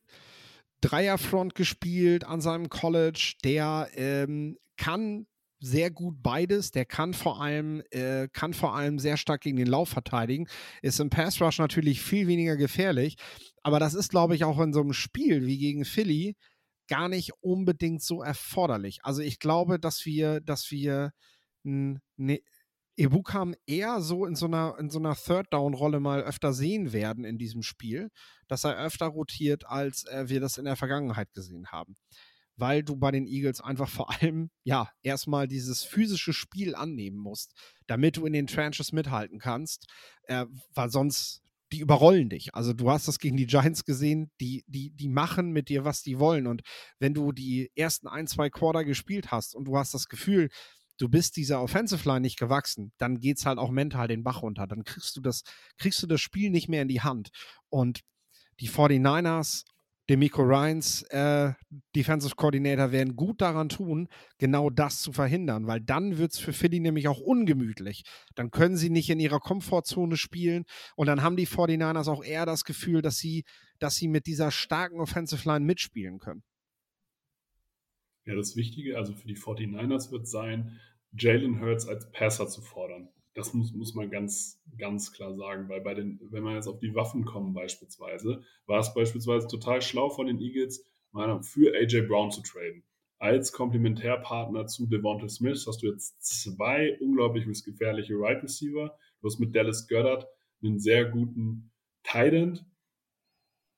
Dreierfront 0.82 1.56
gespielt 1.56 2.24
an 2.24 2.42
seinem 2.42 2.70
College. 2.70 3.36
Der 3.44 3.90
ähm, 3.94 4.58
kann 4.78 5.28
sehr 5.62 5.92
gut 5.92 6.22
beides. 6.22 6.72
Der 6.72 6.86
kann 6.86 7.14
vor 7.14 7.42
allem, 7.42 7.82
äh, 7.92 8.28
kann 8.32 8.54
vor 8.54 8.76
allem 8.76 9.00
sehr 9.00 9.18
stark 9.18 9.42
gegen 9.42 9.58
den 9.58 9.68
Lauf 9.68 9.90
verteidigen. 9.90 10.48
Ist 10.82 11.00
im 11.00 11.10
Pass 11.10 11.42
Rush 11.42 11.60
natürlich 11.60 12.02
viel 12.02 12.28
weniger 12.28 12.56
gefährlich. 12.56 13.18
Aber 13.62 13.80
das 13.80 13.94
ist, 13.94 14.10
glaube 14.10 14.36
ich, 14.36 14.44
auch 14.44 14.60
in 14.60 14.74
so 14.74 14.82
einem 14.82 14.94
Spiel 14.94 15.46
wie 15.46 15.58
gegen 15.58 15.86
Philly 15.86 16.36
gar 16.90 17.08
nicht 17.08 17.32
unbedingt 17.40 18.04
so 18.04 18.22
erforderlich. 18.22 19.00
Also 19.04 19.22
ich 19.22 19.40
glaube, 19.40 19.80
dass 19.80 20.06
wir, 20.06 20.42
dass 20.42 20.70
wir 20.72 21.14
ne, 21.64 22.42
Ebukam 22.98 23.56
eher 23.66 24.02
so 24.02 24.26
in 24.26 24.36
so 24.36 24.48
einer, 24.48 24.76
in 24.78 24.90
so 24.90 25.00
einer 25.00 25.16
Third-Down-Rolle 25.16 26.02
mal 26.02 26.22
öfter 26.22 26.52
sehen 26.52 26.92
werden 26.92 27.24
in 27.24 27.38
diesem 27.38 27.64
Spiel, 27.64 28.12
dass 28.50 28.66
er 28.66 28.78
öfter 28.78 29.06
rotiert, 29.06 29.66
als 29.66 30.04
äh, 30.06 30.28
wir 30.28 30.42
das 30.42 30.58
in 30.58 30.66
der 30.66 30.76
Vergangenheit 30.76 31.32
gesehen 31.34 31.68
haben. 31.68 31.96
Weil 32.58 32.84
du 32.84 32.98
bei 32.98 33.12
den 33.12 33.26
Eagles 33.26 33.62
einfach 33.62 33.88
vor 33.88 34.10
allem, 34.22 34.50
ja, 34.66 34.90
erstmal 35.02 35.48
dieses 35.48 35.84
physische 35.84 36.34
Spiel 36.34 36.76
annehmen 36.76 37.18
musst, 37.18 37.54
damit 37.88 38.18
du 38.18 38.26
in 38.26 38.34
den 38.34 38.48
Trenches 38.48 38.92
mithalten 38.92 39.40
kannst, 39.40 39.88
äh, 40.24 40.46
weil 40.74 40.90
sonst 40.90 41.42
die 41.72 41.80
überrollen 41.80 42.30
dich. 42.30 42.56
Also 42.56 42.74
du 42.74 42.90
hast 42.90 43.08
das 43.08 43.20
gegen 43.20 43.38
die 43.38 43.46
Giants 43.46 43.86
gesehen, 43.86 44.32
die, 44.40 44.64
die, 44.68 44.92
die 44.92 45.10
machen 45.10 45.52
mit 45.52 45.70
dir, 45.70 45.86
was 45.86 46.02
die 46.02 46.20
wollen. 46.20 46.48
Und 46.48 46.62
wenn 47.00 47.14
du 47.14 47.32
die 47.32 47.72
ersten 47.76 48.08
ein, 48.08 48.28
zwei 48.28 48.50
Quarter 48.50 48.84
gespielt 48.84 49.32
hast 49.32 49.56
und 49.56 49.66
du 49.66 49.78
hast 49.78 49.94
das 49.94 50.08
Gefühl, 50.08 50.50
du 50.98 51.10
bist 51.10 51.38
dieser 51.38 51.62
Offensive 51.62 52.08
Line 52.08 52.22
nicht 52.22 52.40
gewachsen, 52.40 52.92
dann 52.98 53.20
geht 53.20 53.38
es 53.38 53.46
halt 53.46 53.60
auch 53.60 53.72
mental 53.72 54.08
den 54.08 54.24
Bach 54.24 54.42
runter. 54.42 54.68
Dann 54.68 54.84
kriegst 54.84 55.16
du 55.16 55.22
das, 55.22 55.44
kriegst 55.78 56.02
du 56.02 56.08
das 56.08 56.22
Spiel 56.22 56.50
nicht 56.50 56.70
mehr 56.70 56.82
in 56.82 56.88
die 56.88 57.02
Hand. 57.02 57.30
Und 57.70 58.02
die 58.60 58.70
49ers, 58.70 59.64
Demico 60.10 60.42
Ryans 60.42 61.04
äh, 61.12 61.54
Defensive 61.96 62.36
Coordinator 62.36 62.92
werden 62.92 63.16
gut 63.16 63.42
daran 63.42 63.70
tun, 63.70 64.08
genau 64.40 64.72
das 64.72 65.02
zu 65.02 65.14
verhindern, 65.14 65.68
weil 65.68 65.82
dann 65.82 66.18
wird 66.18 66.34
es 66.34 66.40
für 66.40 66.52
Philly 66.52 66.80
nämlich 66.80 67.08
auch 67.08 67.20
ungemütlich. 67.20 68.04
Dann 68.34 68.50
können 68.50 68.76
sie 68.76 68.90
nicht 68.90 69.12
in 69.12 69.20
ihrer 69.20 69.40
Komfortzone 69.40 70.18
spielen 70.18 70.66
und 70.96 71.06
dann 71.06 71.22
haben 71.22 71.36
die 71.36 71.46
49ers 71.46 72.10
auch 72.10 72.24
eher 72.24 72.48
das 72.48 72.64
Gefühl, 72.64 73.04
dass 73.04 73.18
sie, 73.18 73.44
dass 73.78 73.98
sie 73.98 74.08
mit 74.08 74.26
dieser 74.26 74.50
starken 74.50 75.00
Offensive 75.00 75.48
Line 75.48 75.64
mitspielen 75.64 76.18
können. 76.18 76.42
Ja, 78.26 78.36
das 78.36 78.56
Wichtige, 78.56 78.98
also 78.98 79.14
für 79.14 79.28
die 79.28 79.38
49ers 79.38 80.12
wird 80.12 80.28
sein, 80.28 80.80
Jalen 81.12 81.62
Hurts 81.62 81.88
als 81.88 82.12
Passer 82.12 82.48
zu 82.48 82.62
fordern. 82.62 83.10
Das 83.40 83.54
muss, 83.54 83.72
muss 83.74 83.96
man 83.96 84.12
ganz, 84.12 84.62
ganz 84.78 85.14
klar 85.14 85.34
sagen, 85.34 85.70
weil 85.70 85.80
bei 85.80 85.94
den, 85.94 86.20
wenn 86.30 86.44
man 86.44 86.56
jetzt 86.56 86.68
auf 86.68 86.80
die 86.80 86.94
Waffen 86.94 87.24
kommen 87.24 87.54
beispielsweise, 87.54 88.44
war 88.66 88.82
es 88.82 88.94
beispielsweise 88.94 89.48
total 89.48 89.82
schlau 89.82 90.10
von 90.10 90.28
den 90.28 90.42
Eagles, 90.42 90.86
für 91.44 91.74
AJ 91.74 92.02
Brown 92.02 92.32
zu 92.32 92.42
traden. 92.42 92.84
Als 93.18 93.54
Komplementärpartner 93.54 94.68
zu 94.68 94.88
Devonta 94.88 95.30
Smith 95.30 95.66
hast 95.66 95.82
du 95.82 95.88
jetzt 95.88 96.22
zwei 96.22 96.98
unglaublich 97.00 97.46
gefährliche 97.64 98.16
Right 98.16 98.44
Receiver. 98.44 98.94
Du 99.22 99.28
hast 99.28 99.40
mit 99.40 99.56
Dallas 99.56 99.88
Goddard 99.88 100.28
einen 100.62 100.78
sehr 100.78 101.06
guten 101.06 101.72
Tight 102.04 102.34
End. 102.34 102.66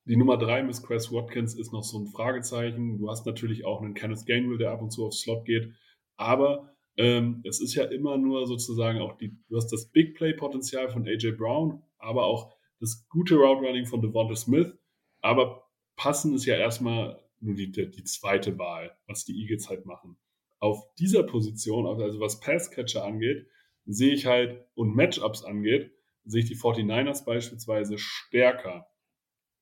Die 0.06 0.18
Nummer 0.18 0.38
drei, 0.38 0.64
Miss 0.64 0.82
Chris 0.82 1.12
Watkins, 1.12 1.54
ist 1.54 1.72
noch 1.72 1.84
so 1.84 2.00
ein 2.00 2.08
Fragezeichen. 2.08 2.98
Du 2.98 3.12
hast 3.12 3.28
natürlich 3.28 3.64
auch 3.64 3.84
einen 3.84 3.94
Kenneth 3.94 4.26
Gainwell, 4.26 4.58
der 4.58 4.72
ab 4.72 4.82
und 4.82 4.90
zu 4.90 5.06
aufs 5.06 5.20
Slot 5.20 5.46
geht. 5.46 5.72
Aber 6.18 6.74
ähm, 7.02 7.42
es 7.46 7.60
ist 7.60 7.76
ja 7.76 7.86
immer 7.86 8.18
nur 8.18 8.46
sozusagen 8.46 9.00
auch 9.00 9.18
die, 9.18 9.36
du 9.50 9.58
hast 9.58 9.68
das 9.68 9.92
Big 9.92 10.16
Play-Potenzial 10.16 10.90
von 10.90 11.08
AJ 11.08 11.32
Brown, 11.32 11.82
aber 11.98 12.26
auch 12.26 12.56
das 12.80 13.08
gute 13.10 13.36
Route 13.36 13.66
Running 13.66 13.86
von 13.86 14.02
Devonta 14.02 14.36
Smith. 14.36 14.74
Aber 15.22 15.68
passen 15.96 16.34
ist 16.34 16.46
ja 16.46 16.56
erstmal 16.56 17.20
nur 17.40 17.56
die, 17.56 17.72
die 17.72 18.04
zweite 18.04 18.58
Wahl, 18.58 18.96
was 19.08 19.26
die 19.26 19.40
Eagles 19.40 19.70
halt 19.70 19.86
machen. 19.86 20.18
Auf 20.60 20.94
dieser 20.96 21.24
Position, 21.24 21.88
also 21.88 22.20
was 22.20 22.40
Passcatcher 22.40 23.04
angeht, 23.04 23.48
sehe 23.86 24.14
ich 24.14 24.26
halt 24.26 24.64
und 24.76 24.96
Matchups 24.96 25.44
angeht, 25.44 25.92
sehe 26.24 26.42
ich 26.42 26.50
die 26.50 26.56
49ers 26.56 27.26
beispielsweise 27.26 27.98
stärker. 27.98 28.88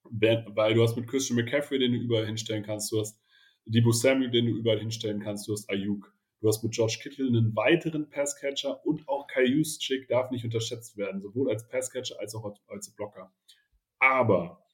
Weil 0.03 0.73
du 0.73 0.83
hast 0.83 0.97
mit 0.97 1.07
Christian 1.07 1.37
McCaffrey, 1.37 1.79
den 1.79 1.93
du 1.93 1.99
überall 1.99 2.25
hinstellen 2.25 2.63
kannst, 2.63 2.91
du 2.91 2.99
hast 2.99 3.21
Debo 3.65 3.91
Samuel, 3.91 4.31
den 4.31 4.45
du 4.45 4.51
überall 4.53 4.79
hinstellen 4.79 5.19
kannst, 5.19 5.47
du 5.47 5.53
hast 5.53 5.69
Ayuk. 5.69 6.13
Du 6.41 6.47
hast 6.47 6.63
mit 6.63 6.71
George 6.73 6.99
Kittle 7.01 7.27
einen 7.27 7.55
weiteren 7.55 8.09
Passcatcher 8.09 8.85
und 8.85 9.07
auch 9.09 9.27
Kai 9.27 9.43
Juszczyk 9.43 10.07
darf 10.07 10.31
nicht 10.31 10.45
unterschätzt 10.45 10.95
werden, 10.95 11.21
sowohl 11.21 11.49
als 11.49 11.67
Passcatcher 11.67 12.19
als 12.19 12.33
auch 12.33 12.55
als 12.67 12.89
Blocker. 12.95 13.33
Aber, 13.99 14.65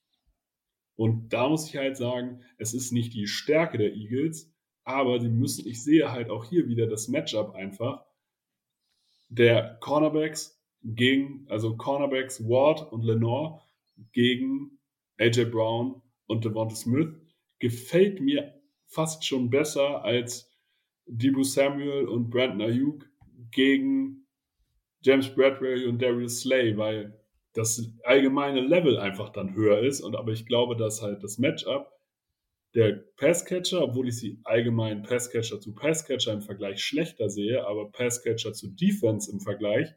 und 0.95 1.29
da 1.33 1.49
muss 1.49 1.67
ich 1.67 1.75
halt 1.75 1.97
sagen, 1.97 2.43
es 2.57 2.73
ist 2.73 2.91
nicht 2.91 3.13
die 3.13 3.27
Stärke 3.27 3.79
der 3.79 3.93
Eagles, 3.95 4.53
aber 4.83 5.19
sie 5.19 5.29
müssen, 5.29 5.67
ich 5.67 5.83
sehe 5.83 6.11
halt 6.11 6.29
auch 6.29 6.45
hier 6.45 6.67
wieder 6.67 6.85
das 6.85 7.07
Matchup 7.07 7.55
einfach 7.55 8.05
der 9.29 9.77
Cornerbacks 9.81 10.61
gegen, 10.83 11.47
also 11.49 11.75
Cornerbacks 11.75 12.47
Ward 12.47 12.91
und 12.91 13.03
Lenore 13.03 13.61
gegen 14.11 14.79
AJ 15.17 15.45
Brown 15.45 16.01
und 16.27 16.45
Devonta 16.45 16.75
Smith 16.75 17.09
gefällt 17.57 18.21
mir 18.21 18.61
fast 18.85 19.25
schon 19.25 19.49
besser 19.49 20.03
als 20.03 20.54
Debo 21.05 21.43
Samuel 21.43 22.07
und 22.07 22.29
Brandon 22.29 22.69
Ayuk 22.69 23.09
gegen 23.51 24.27
James 25.01 25.33
Bradbury 25.33 25.85
und 25.85 26.01
Darius 26.01 26.41
Slay, 26.41 26.75
weil 26.77 27.19
das 27.53 27.91
allgemeine 28.03 28.61
Level 28.61 28.97
einfach 28.97 29.29
dann 29.29 29.55
höher 29.55 29.79
ist. 29.79 30.01
Und 30.01 30.15
aber 30.15 30.31
ich 30.31 30.45
glaube, 30.45 30.75
dass 30.75 31.01
halt 31.01 31.23
das 31.23 31.37
Matchup 31.37 31.91
der 32.73 33.05
Passcatcher, 33.15 33.81
obwohl 33.81 34.09
ich 34.09 34.17
sie 34.17 34.39
allgemein 34.43 35.03
Passcatcher 35.03 35.61
zu 35.61 35.73
Passcatcher 35.73 36.33
im 36.33 36.41
Vergleich 36.41 36.83
schlechter 36.83 37.29
sehe, 37.29 37.65
aber 37.65 37.89
Passcatcher 37.91 38.51
zu 38.51 38.67
Defense 38.67 39.31
im 39.31 39.39
Vergleich, 39.39 39.93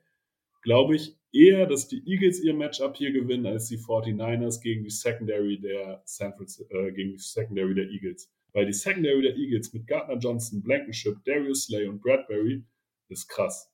glaube 0.63 0.95
ich 0.95 1.17
eher, 1.33 1.67
dass 1.67 1.89
die 1.89 2.03
Eagles 2.07 2.41
ihr 2.41 2.55
Matchup 2.55 2.97
hier 2.97 3.13
gewinnen 3.13 3.47
als 3.47 3.67
die 3.67 3.79
49ers 3.79 4.61
gegen 4.61 4.85
die 4.85 4.91
Secondary 4.91 5.59
der 5.61 6.03
San 6.05 6.33
äh, 6.71 6.93
gegen 6.93 7.13
die 7.13 7.19
Secondary 7.19 7.75
der 7.75 7.91
Eagles. 7.91 8.33
Weil 8.53 8.67
die 8.67 8.73
Secondary 8.73 9.23
der 9.23 9.37
Eagles 9.37 9.73
mit 9.73 9.87
Gardner 9.87 10.19
Johnson, 10.19 10.63
Blankenship, 10.63 11.23
Darius 11.25 11.65
Slay 11.65 11.87
und 11.87 12.01
Bradbury 12.01 12.65
ist 13.09 13.29
krass. 13.29 13.71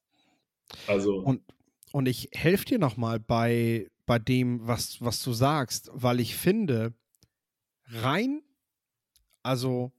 Also. 0.87 1.19
Und, 1.21 1.43
und 1.93 2.07
ich 2.07 2.29
helfe 2.33 2.65
dir 2.65 2.79
nochmal 2.79 3.21
bei, 3.21 3.89
bei 4.07 4.19
dem, 4.19 4.67
was, 4.67 5.01
was 5.01 5.23
du 5.23 5.33
sagst, 5.33 5.91
weil 5.93 6.21
ich 6.21 6.35
finde, 6.35 6.95
rein, 7.87 8.43
also 9.43 9.93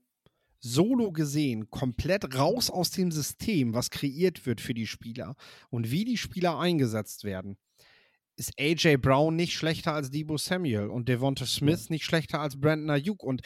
solo 0.60 1.12
gesehen, 1.12 1.70
komplett 1.70 2.36
raus 2.36 2.70
aus 2.70 2.90
dem 2.90 3.12
System, 3.12 3.74
was 3.74 3.92
kreiert 3.92 4.46
wird 4.46 4.60
für 4.60 4.74
die 4.74 4.88
Spieler 4.88 5.36
und 5.70 5.92
wie 5.92 6.06
die 6.06 6.18
Spieler 6.18 6.60
eingesetzt 6.60 7.24
werden, 7.24 7.58
ist 8.36 8.60
AJ 8.60 8.98
Brown 8.98 9.36
nicht 9.36 9.54
schlechter 9.54 9.94
als 9.94 10.10
Debo 10.10 10.38
Samuel 10.38 10.88
und 10.88 11.08
Devonta 11.08 11.46
Smith 11.46 11.90
nicht 11.90 12.04
schlechter 12.04 12.40
als 12.40 12.60
Brandon 12.60 12.90
Ayuk. 12.90 13.24
Und 13.24 13.42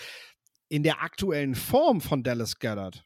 in 0.70 0.84
der 0.84 1.02
aktuellen 1.02 1.56
Form 1.56 2.00
von 2.00 2.24
Dallas 2.24 2.60
Gallard, 2.60 3.06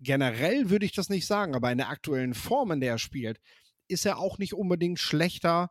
generell 0.00 0.70
würde 0.70 0.84
ich 0.84 0.92
das 0.92 1.08
nicht 1.08 1.26
sagen, 1.26 1.54
aber 1.54 1.72
in 1.72 1.78
der 1.78 1.88
aktuellen 1.88 2.34
Form, 2.34 2.72
in 2.72 2.80
der 2.80 2.92
er 2.92 2.98
spielt, 2.98 3.40
ist 3.88 4.04
er 4.04 4.18
auch 4.18 4.38
nicht 4.38 4.54
unbedingt 4.54 4.98
schlechter 4.98 5.70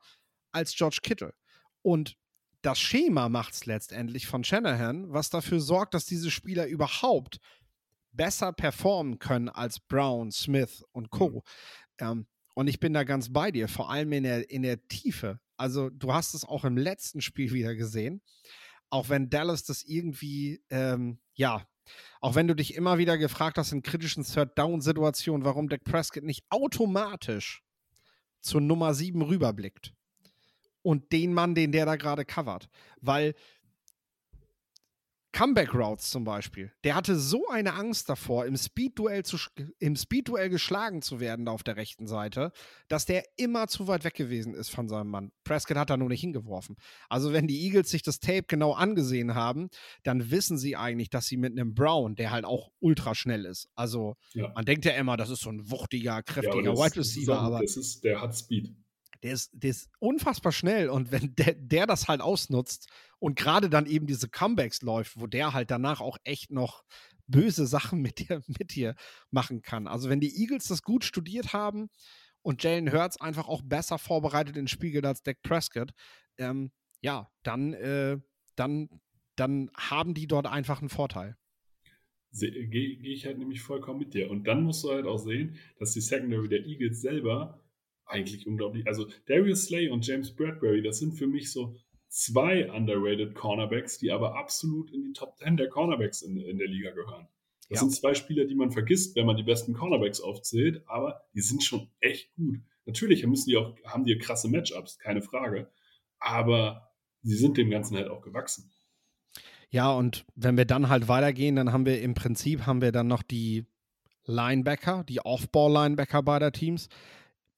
als 0.52 0.76
George 0.76 1.00
Kittle. 1.02 1.34
Und 1.82 2.16
das 2.62 2.80
Schema 2.80 3.28
macht 3.30 3.54
es 3.54 3.66
letztendlich 3.66 4.26
von 4.26 4.44
Shanahan, 4.44 5.12
was 5.12 5.30
dafür 5.30 5.60
sorgt, 5.60 5.94
dass 5.94 6.06
diese 6.06 6.32
Spieler 6.32 6.66
überhaupt 6.66 7.40
besser 8.14 8.54
performen 8.54 9.20
können 9.20 9.50
als 9.50 9.80
Brown, 9.80 10.32
Smith 10.32 10.84
und 10.92 11.10
Co. 11.10 11.30
Mhm. 11.30 11.42
Ähm, 12.00 12.28
und 12.56 12.68
ich 12.68 12.80
bin 12.80 12.94
da 12.94 13.04
ganz 13.04 13.34
bei 13.34 13.52
dir, 13.52 13.68
vor 13.68 13.90
allem 13.90 14.14
in 14.14 14.24
der, 14.24 14.50
in 14.50 14.62
der 14.62 14.88
Tiefe. 14.88 15.40
Also, 15.58 15.90
du 15.90 16.14
hast 16.14 16.36
es 16.36 16.46
auch 16.46 16.64
im 16.66 16.78
letzten 16.78 17.22
Spiel 17.22 17.52
wieder 17.52 17.76
gesehen. 17.76 18.22
Auch 18.94 19.10
wenn 19.10 19.32
Dallas 19.32 19.64
das 19.64 19.82
irgendwie, 19.82 20.62
ähm, 20.70 21.18
ja, 21.34 21.66
auch 22.22 22.36
wenn 22.36 22.48
du 22.48 22.56
dich 22.56 22.76
immer 22.76 23.00
wieder 23.00 23.18
gefragt 23.18 23.58
hast 23.58 23.72
in 23.72 23.82
kritischen 23.82 24.24
Third-Down-Situationen, 24.24 25.44
warum 25.44 25.68
Dak 25.68 25.84
Prescott 25.84 26.24
nicht 26.24 26.46
automatisch 26.52 27.64
zur 28.40 28.62
Nummer 28.62 28.94
7 28.94 29.24
rüberblickt 29.24 29.96
und 30.84 31.12
den 31.12 31.34
Mann, 31.34 31.56
den 31.56 31.72
der 31.72 31.88
da 31.88 31.96
gerade 31.96 32.24
covert. 32.24 32.70
Weil 33.02 33.34
Comeback 35.34 35.74
Routes 35.74 36.12
zum 36.12 36.24
Beispiel, 36.24 36.72
der 36.84 36.94
hatte 36.94 37.18
so 37.18 37.48
eine 37.48 37.74
Angst 37.74 38.08
davor, 38.08 38.46
im 38.46 38.56
Speed-Duell 38.56 39.24
Speed 39.25 40.25
geschlagen 40.50 41.02
zu 41.02 41.20
werden 41.20 41.46
da 41.46 41.52
auf 41.52 41.63
der 41.63 41.75
rechten 41.75 42.06
Seite, 42.06 42.52
dass 42.88 43.06
der 43.06 43.25
immer 43.36 43.68
zu 43.68 43.88
weit 43.88 44.04
weg 44.04 44.13
gewesen 44.13 44.54
ist 44.54 44.70
von 44.70 44.88
seinem 44.88 45.10
Mann. 45.10 45.32
Prescott 45.44 45.78
hat 45.78 45.90
da 45.90 45.98
nur 45.98 46.10
nicht 46.10 46.22
hingeworfen. 46.22 46.75
Also 47.10 47.34
wenn 47.34 47.48
die 47.48 47.66
Eagles 47.66 47.90
sich 47.90 48.04
das 48.04 48.20
Tape 48.20 48.44
genau 48.48 48.74
angesehen 48.74 49.34
haben, 49.34 49.70
dann 50.04 50.30
wissen 50.30 50.60
sie 50.60 50.75
eigentlich, 50.75 51.10
dass 51.10 51.25
sie 51.25 51.38
mit 51.38 51.54
einem 51.54 51.74
Brown, 51.74 52.16
der 52.16 52.30
halt 52.30 52.46
auch 52.46 52.70
ultra 52.80 53.16
schnell 53.16 53.46
ist. 53.46 53.70
Also 53.74 54.16
ja. 54.34 54.52
man 54.54 54.66
denkt 54.66 54.86
ja 54.86 54.92
immer, 54.92 55.18
das 55.18 55.32
ist 55.32 55.42
so 55.42 55.50
ein 55.50 55.72
wuchtiger, 55.72 56.22
kräftiger 56.22 56.74
ja, 56.74 56.77
Wide 56.77 56.96
Receiver, 56.96 57.40
aber 57.40 57.60
das 57.60 57.75
ist, 57.75 58.03
der 58.03 58.22
hat 58.22 58.38
Speed 58.38 58.72
der 59.24 59.33
ist, 59.33 59.51
der 59.53 59.70
ist 59.70 59.90
unfassbar 60.00 60.51
schnell 60.51 60.90
und 60.90 61.12
wenn 61.12 61.33
der, 61.36 61.55
der 61.55 61.88
das 61.88 62.07
halt 62.07 62.22
ausnutzt 62.22 62.90
und 63.20 63.38
gerade 63.38 63.70
dann 63.70 63.86
eben 63.86 64.05
diese 64.05 64.29
Comebacks 64.29 64.81
läuft, 64.81 65.20
wo 65.20 65.27
der 65.27 65.53
halt 65.53 65.72
danach 65.72 66.01
auch 66.01 66.18
echt 66.25 66.51
noch 66.51 66.83
böse 67.27 67.66
Sachen 67.66 68.01
mit 68.01 68.20
dir, 68.20 68.42
mit 68.48 68.75
dir 68.75 68.96
machen 69.31 69.62
kann. 69.62 69.88
Also 69.88 70.09
wenn 70.09 70.20
die 70.20 70.42
Eagles 70.42 70.68
das 70.68 70.83
gut 70.83 71.05
studiert 71.05 71.53
haben 71.53 71.90
und 72.42 72.64
Jalen 72.64 72.92
Hurts 72.92 73.20
einfach 73.20 73.48
auch 73.48 73.62
besser 73.64 73.98
vorbereitet 73.98 74.57
ins 74.57 74.72
Spiel 74.72 74.92
geht 74.92 75.05
als 75.05 75.24
Dak 75.24 75.42
Prescott, 75.42 75.92
ähm, 76.38 76.72
ja, 77.01 77.31
dann, 77.44 77.74
äh, 77.74 78.18
dann, 78.55 78.90
dann 79.38 79.72
haben 79.75 80.14
die 80.14 80.27
dort 80.27 80.48
einfach 80.48 80.81
einen 80.81 80.90
Vorteil. 80.90 81.38
Gehe 82.38 82.98
geh 82.98 83.14
ich 83.14 83.25
halt 83.25 83.38
nämlich 83.38 83.62
vollkommen 83.62 84.00
mit 84.00 84.16
dir. 84.16 84.29
Und 84.29 84.46
dann 84.46 84.64
musst 84.64 84.83
du 84.83 84.90
halt 84.90 85.05
auch 85.05 85.20
sehen, 85.20 85.55
dass 85.77 85.94
die 85.94 86.01
Secondary 86.01 86.50
der 86.50 86.66
Eagles 86.66 87.00
selber 87.00 87.63
eigentlich 88.05 88.48
unglaublich. 88.48 88.85
Also 88.87 89.07
Darius 89.27 89.66
Slay 89.66 89.89
und 89.89 90.05
James 90.05 90.35
Bradbury, 90.35 90.81
das 90.81 91.00
sind 91.00 91.13
für 91.13 91.27
mich 91.27 91.51
so 91.51 91.75
zwei 92.09 92.72
underrated 92.72 93.33
Cornerbacks, 93.33 93.98
die 93.98 94.11
aber 94.11 94.35
absolut 94.35 94.92
in 94.92 95.03
die 95.03 95.13
Top 95.13 95.37
10 95.37 95.57
der 95.57 95.70
Cornerbacks 95.70 96.22
in, 96.22 96.37
in 96.37 96.57
der 96.57 96.68
Liga 96.68 96.92
gehören. 96.92 97.27
Das 97.70 97.79
ja. 97.81 97.87
sind 97.87 97.92
zwei 97.92 98.13
Spieler, 98.13 98.46
die 98.46 98.55
man 98.55 98.72
vergisst, 98.72 99.16
wenn 99.16 99.25
man 99.25 99.35
die 99.35 99.44
besten 99.44 99.74
Cornerbacks 99.74 100.22
aufzählt, 100.22 100.83
aber 100.85 101.24
die 101.33 101.42
sind 101.42 101.63
schon 101.63 101.89
echt 102.00 102.33
gut. 102.35 102.59
Natürlich 102.85 103.25
müssen 103.25 103.50
die 103.50 103.57
auch, 103.57 103.75
haben 103.85 104.05
die 104.05 104.18
krasse 104.18 104.50
Matchups, 104.50 105.00
keine 105.00 105.22
Frage, 105.22 105.72
aber 106.20 106.92
sie 107.22 107.35
sind 107.35 107.57
dem 107.57 107.70
Ganzen 107.70 107.98
halt 107.98 108.09
auch 108.09 108.22
gewachsen. 108.22 108.72
Ja, 109.70 109.92
und 109.92 110.25
wenn 110.35 110.55
wir 110.55 110.66
dann 110.66 110.89
halt 110.89 111.07
weitergehen, 111.07 111.55
dann 111.55 111.72
haben 111.72 111.87
wir 111.87 112.00
im 112.00 112.13
Prinzip 112.13 112.68
haben 112.68 112.81
wir 112.81 112.92
dann 112.92 113.07
noch 113.07 113.24
die 113.24 113.66
Linebacker, 114.25 115.03
die 115.03 115.20
Off-Ball-Linebacker 115.22 116.22
beider 116.22 116.51
Teams 116.51 116.89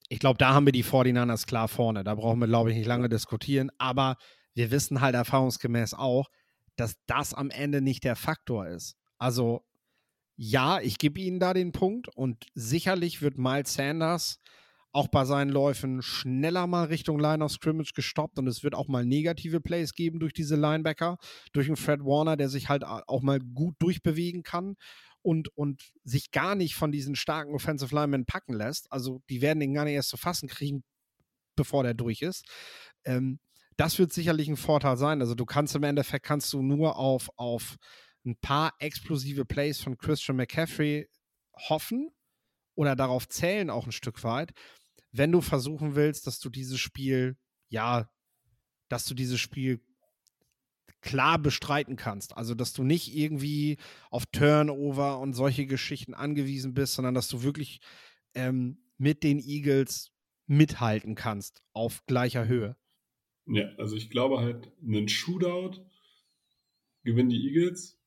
ich 0.09 0.19
glaube, 0.19 0.37
da 0.37 0.53
haben 0.53 0.65
wir 0.65 0.71
die 0.71 0.83
49ers 0.83 1.47
klar 1.47 1.67
vorne. 1.67 2.03
Da 2.03 2.15
brauchen 2.15 2.39
wir, 2.39 2.47
glaube 2.47 2.71
ich, 2.71 2.77
nicht 2.77 2.87
lange 2.87 3.09
diskutieren. 3.09 3.71
Aber 3.77 4.17
wir 4.53 4.71
wissen 4.71 5.01
halt 5.01 5.15
erfahrungsgemäß 5.15 5.93
auch, 5.93 6.29
dass 6.75 6.95
das 7.07 7.33
am 7.33 7.49
Ende 7.49 7.81
nicht 7.81 8.03
der 8.03 8.15
Faktor 8.15 8.67
ist. 8.67 8.95
Also, 9.17 9.65
ja, 10.35 10.79
ich 10.81 10.97
gebe 10.97 11.19
Ihnen 11.19 11.39
da 11.39 11.53
den 11.53 11.71
Punkt 11.71 12.09
und 12.09 12.45
sicherlich 12.53 13.21
wird 13.21 13.37
Miles 13.37 13.73
Sanders 13.73 14.39
auch 14.91 15.07
bei 15.07 15.25
seinen 15.25 15.49
Läufen 15.49 16.01
schneller 16.01 16.67
mal 16.67 16.85
Richtung 16.85 17.19
Line 17.19 17.43
of 17.43 17.51
Scrimmage 17.51 17.93
gestoppt 17.93 18.39
und 18.39 18.47
es 18.47 18.63
wird 18.63 18.75
auch 18.75 18.87
mal 18.87 19.05
negative 19.05 19.59
Plays 19.59 19.93
geben 19.93 20.19
durch 20.19 20.31
diese 20.31 20.55
Linebacker, 20.55 21.17
durch 21.51 21.67
einen 21.67 21.75
Fred 21.75 22.01
Warner, 22.01 22.37
der 22.37 22.47
sich 22.47 22.69
halt 22.69 22.85
auch 22.85 23.21
mal 23.21 23.39
gut 23.39 23.75
durchbewegen 23.79 24.43
kann 24.43 24.75
und, 25.25 25.49
und 25.57 25.91
sich 26.03 26.29
gar 26.29 26.53
nicht 26.53 26.75
von 26.75 26.91
diesen 26.91 27.15
starken 27.15 27.55
Offensive 27.55 27.93
Linemen 27.93 28.27
packen 28.27 28.53
lässt. 28.53 28.91
Also 28.91 29.23
die 29.27 29.41
werden 29.41 29.59
den 29.59 29.73
gar 29.73 29.85
nicht 29.85 29.95
erst 29.95 30.09
zu 30.09 30.17
fassen 30.17 30.47
kriegen, 30.47 30.83
bevor 31.55 31.81
der 31.81 31.95
durch 31.95 32.21
ist. 32.21 32.45
Ähm, 33.05 33.39
das 33.75 33.97
wird 33.97 34.13
sicherlich 34.13 34.47
ein 34.47 34.55
Vorteil 34.55 34.97
sein. 34.97 35.21
Also 35.21 35.33
du 35.33 35.45
kannst 35.45 35.75
im 35.75 35.81
Endeffekt 35.81 36.27
kannst 36.27 36.53
du 36.53 36.61
nur 36.61 36.97
auf, 36.97 37.31
auf 37.37 37.75
ein 38.23 38.37
paar 38.37 38.75
explosive 38.77 39.45
Plays 39.45 39.81
von 39.81 39.97
Christian 39.97 40.37
McCaffrey 40.37 41.09
hoffen 41.69 42.11
oder 42.75 42.95
darauf 42.95 43.27
zählen 43.27 43.71
auch 43.71 43.87
ein 43.87 43.91
Stück 43.91 44.23
weit, 44.23 44.51
wenn 45.11 45.31
du 45.31 45.41
versuchen 45.41 45.95
willst, 45.95 46.27
dass 46.27 46.39
du 46.39 46.51
dieses 46.51 46.79
Spiel, 46.79 47.35
ja, 47.69 48.11
dass 48.89 49.05
du 49.05 49.15
dieses 49.15 49.39
Spiel 49.39 49.81
klar 51.05 51.39
bestreiten 51.39 51.95
kannst. 51.95 52.35
Also, 52.35 52.55
dass 52.55 52.73
du 52.73 52.83
nicht 52.83 53.15
irgendwie 53.15 53.77
auf 54.09 54.25
Turnover 54.25 55.19
und 55.19 55.33
solche 55.33 55.67
Geschichten 55.67 56.13
angewiesen 56.13 56.73
bist, 56.73 56.95
sondern 56.95 57.13
dass 57.13 57.29
du 57.29 57.43
wirklich 57.43 57.79
ähm, 58.33 58.79
mit 58.97 59.23
den 59.23 59.39
Eagles 59.39 60.11
mithalten 60.47 61.15
kannst 61.15 61.63
auf 61.73 62.05
gleicher 62.07 62.47
Höhe. 62.47 62.75
Ja, 63.47 63.69
also 63.77 63.95
ich 63.95 64.09
glaube 64.09 64.39
halt, 64.39 64.71
einen 64.83 65.07
Shootout 65.07 65.85
gewinnen 67.03 67.29
die 67.29 67.47
Eagles. 67.47 67.99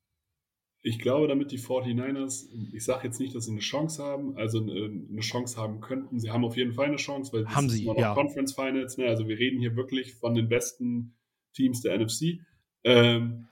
Ich 0.82 0.98
glaube, 0.98 1.28
damit 1.28 1.52
die 1.52 1.58
49ers, 1.58 2.48
ich 2.72 2.84
sage 2.84 3.06
jetzt 3.06 3.20
nicht, 3.20 3.34
dass 3.34 3.44
sie 3.44 3.52
eine 3.52 3.60
Chance 3.60 4.02
haben, 4.02 4.36
also 4.36 4.60
eine 4.60 5.20
Chance 5.20 5.56
haben 5.60 5.80
könnten. 5.80 6.18
Sie 6.18 6.30
haben 6.30 6.44
auf 6.44 6.56
jeden 6.56 6.72
Fall 6.72 6.86
eine 6.86 6.96
Chance, 6.96 7.32
weil 7.32 7.46
haben 7.48 7.68
sie, 7.68 7.84
ja. 7.84 8.14
Conference 8.14 8.54
Finals. 8.54 8.96
Ne? 8.96 9.06
Also 9.06 9.28
wir 9.28 9.38
reden 9.38 9.60
hier 9.60 9.76
wirklich 9.76 10.14
von 10.14 10.34
den 10.34 10.48
besten 10.48 11.16
Teams 11.52 11.82
der 11.82 11.98
NFC. 11.98 12.40
Ähm, 12.84 13.48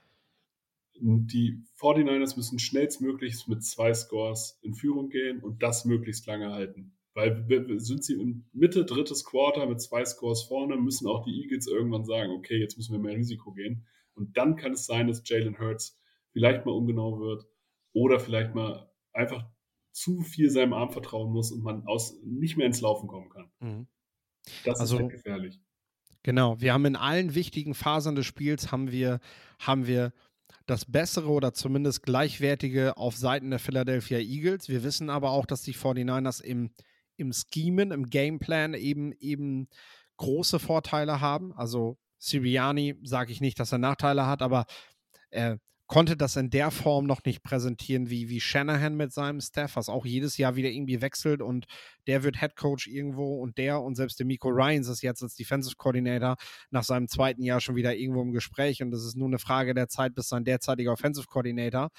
die 0.99 1.61
49ers 1.79 2.37
müssen 2.37 2.59
schnellstmöglich 2.59 3.47
mit 3.47 3.63
zwei 3.63 3.93
Scores 3.93 4.59
in 4.61 4.73
Führung 4.73 5.09
gehen 5.09 5.39
und 5.39 5.61
das 5.61 5.85
möglichst 5.85 6.25
lange 6.25 6.51
halten. 6.51 6.97
Weil 7.13 7.45
sind 7.79 8.03
sie 8.03 8.13
in 8.13 8.45
Mitte 8.53 8.85
drittes 8.85 9.23
Quarter 9.23 9.65
mit 9.67 9.81
zwei 9.81 10.05
Scores 10.05 10.43
vorne, 10.43 10.77
müssen 10.77 11.07
auch 11.07 11.23
die 11.23 11.41
Eagles 11.41 11.67
irgendwann 11.67 12.05
sagen, 12.05 12.31
okay, 12.31 12.57
jetzt 12.57 12.77
müssen 12.77 12.93
wir 12.93 12.99
mehr 12.99 13.15
Risiko 13.15 13.51
gehen. 13.53 13.85
Und 14.13 14.37
dann 14.37 14.55
kann 14.55 14.73
es 14.73 14.85
sein, 14.85 15.07
dass 15.07 15.27
Jalen 15.27 15.59
Hurts 15.59 15.99
vielleicht 16.31 16.65
mal 16.65 16.73
ungenau 16.73 17.19
wird 17.19 17.47
oder 17.93 18.19
vielleicht 18.19 18.53
mal 18.53 18.91
einfach 19.13 19.49
zu 19.91 20.21
viel 20.21 20.51
seinem 20.51 20.73
Arm 20.73 20.91
vertrauen 20.91 21.31
muss 21.31 21.51
und 21.51 21.63
man 21.63 21.87
aus, 21.87 22.21
nicht 22.23 22.57
mehr 22.57 22.67
ins 22.67 22.81
Laufen 22.81 23.07
kommen 23.07 23.29
kann. 23.29 23.51
Mhm. 23.59 23.87
Das 24.63 24.79
also, 24.79 24.95
ist 24.95 25.01
halt 25.01 25.11
gefährlich. 25.11 25.59
Genau, 26.23 26.59
wir 26.59 26.73
haben 26.73 26.85
in 26.85 26.95
allen 26.95 27.35
wichtigen 27.35 27.73
Phasen 27.73 28.15
des 28.15 28.25
Spiels 28.25 28.71
haben 28.71 28.91
wir, 28.91 29.19
haben 29.59 29.87
wir 29.87 30.13
das 30.65 30.85
bessere 30.85 31.29
oder 31.29 31.53
zumindest 31.53 32.03
gleichwertige 32.03 32.97
auf 32.97 33.15
Seiten 33.15 33.49
der 33.49 33.59
Philadelphia 33.59 34.19
Eagles. 34.19 34.67
Wir 34.67 34.83
wissen 34.83 35.09
aber 35.09 35.31
auch, 35.31 35.45
dass 35.45 35.61
die 35.61 35.73
49ers 35.73 36.41
im, 36.41 36.71
im 37.15 37.31
Schemen, 37.31 37.91
im 37.91 38.05
Gameplan 38.09 38.73
eben, 38.73 39.13
eben 39.13 39.69
große 40.17 40.59
Vorteile 40.59 41.21
haben. 41.21 41.53
Also 41.53 41.97
Siriani 42.17 42.99
sage 43.03 43.31
ich 43.31 43.39
nicht, 43.39 43.59
dass 43.59 43.71
er 43.71 43.77
Nachteile 43.77 44.25
hat, 44.25 44.41
aber 44.41 44.65
äh, 45.29 45.57
konnte 45.87 46.17
das 46.17 46.35
in 46.35 46.49
der 46.49 46.69
Form 46.69 47.05
noch 47.05 47.23
nicht 47.23 47.43
präsentieren 47.43 48.09
wie, 48.09 48.29
wie 48.29 48.41
Shanahan 48.41 48.95
mit 48.95 49.13
seinem 49.13 49.39
Staff, 49.39 49.77
was 49.77 49.89
auch 49.89 50.05
jedes 50.05 50.37
Jahr 50.37 50.55
wieder 50.55 50.69
irgendwie 50.69 51.01
wechselt 51.01 51.41
und 51.41 51.65
der 52.07 52.23
wird 52.23 52.39
Head 52.39 52.55
Coach 52.55 52.87
irgendwo 52.87 53.41
und 53.41 53.57
der 53.57 53.81
und 53.81 53.95
selbst 53.95 54.19
der 54.19 54.25
Miko 54.25 54.49
Ryans 54.49 54.89
ist 54.89 55.01
jetzt 55.01 55.23
als 55.23 55.35
Defensive 55.35 55.75
Coordinator 55.77 56.35
nach 56.71 56.83
seinem 56.83 57.07
zweiten 57.07 57.41
Jahr 57.41 57.61
schon 57.61 57.75
wieder 57.75 57.95
irgendwo 57.95 58.21
im 58.21 58.33
Gespräch 58.33 58.81
und 58.81 58.93
es 58.93 59.05
ist 59.05 59.15
nur 59.15 59.27
eine 59.27 59.39
Frage 59.39 59.73
der 59.73 59.87
Zeit, 59.87 60.13
bis 60.13 60.27
sein 60.27 60.43
derzeitiger 60.43 60.91
Offensive 60.91 61.27
Coordinator, 61.27 61.89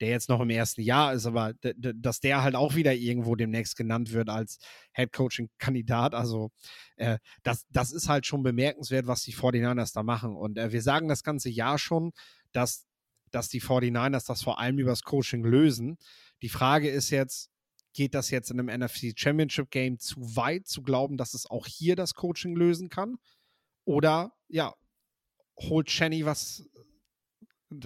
der 0.00 0.08
jetzt 0.08 0.28
noch 0.30 0.40
im 0.40 0.50
ersten 0.50 0.80
Jahr 0.80 1.12
ist, 1.12 1.26
aber 1.26 1.52
dass 1.74 2.20
der 2.20 2.42
halt 2.42 2.54
auch 2.54 2.74
wieder 2.74 2.94
irgendwo 2.94 3.34
demnächst 3.34 3.76
genannt 3.76 4.12
wird 4.12 4.30
als 4.30 4.58
Head 4.92 5.12
Coaching 5.12 5.48
Kandidat. 5.58 6.14
Also 6.14 6.50
äh, 6.96 7.18
das, 7.42 7.66
das 7.70 7.92
ist 7.92 8.08
halt 8.08 8.26
schon 8.26 8.42
bemerkenswert, 8.42 9.06
was 9.06 9.22
die 9.22 9.34
49ers 9.34 9.94
da 9.94 10.02
machen. 10.02 10.36
Und 10.36 10.58
äh, 10.58 10.72
wir 10.72 10.82
sagen 10.82 11.08
das 11.08 11.22
ganze 11.22 11.48
Jahr 11.48 11.78
schon, 11.78 12.12
dass 12.52 12.86
dass 13.30 13.48
die 13.48 13.60
49ers 13.60 14.26
das 14.26 14.42
vor 14.42 14.58
allem 14.58 14.78
übers 14.78 15.02
Coaching 15.02 15.44
lösen. 15.44 15.96
Die 16.42 16.48
Frage 16.48 16.88
ist 16.88 17.10
jetzt, 17.10 17.50
geht 17.92 18.14
das 18.14 18.30
jetzt 18.30 18.50
in 18.50 18.60
einem 18.60 18.80
NFC 18.80 19.12
Championship 19.16 19.70
Game 19.70 19.98
zu 19.98 20.16
weit, 20.36 20.66
zu 20.66 20.82
glauben, 20.82 21.16
dass 21.16 21.34
es 21.34 21.46
auch 21.46 21.66
hier 21.66 21.96
das 21.96 22.14
Coaching 22.14 22.54
lösen 22.54 22.88
kann? 22.88 23.16
Oder 23.84 24.32
ja, 24.48 24.74
holt 25.58 25.88
Chenny 25.88 26.26
was, 26.26 26.68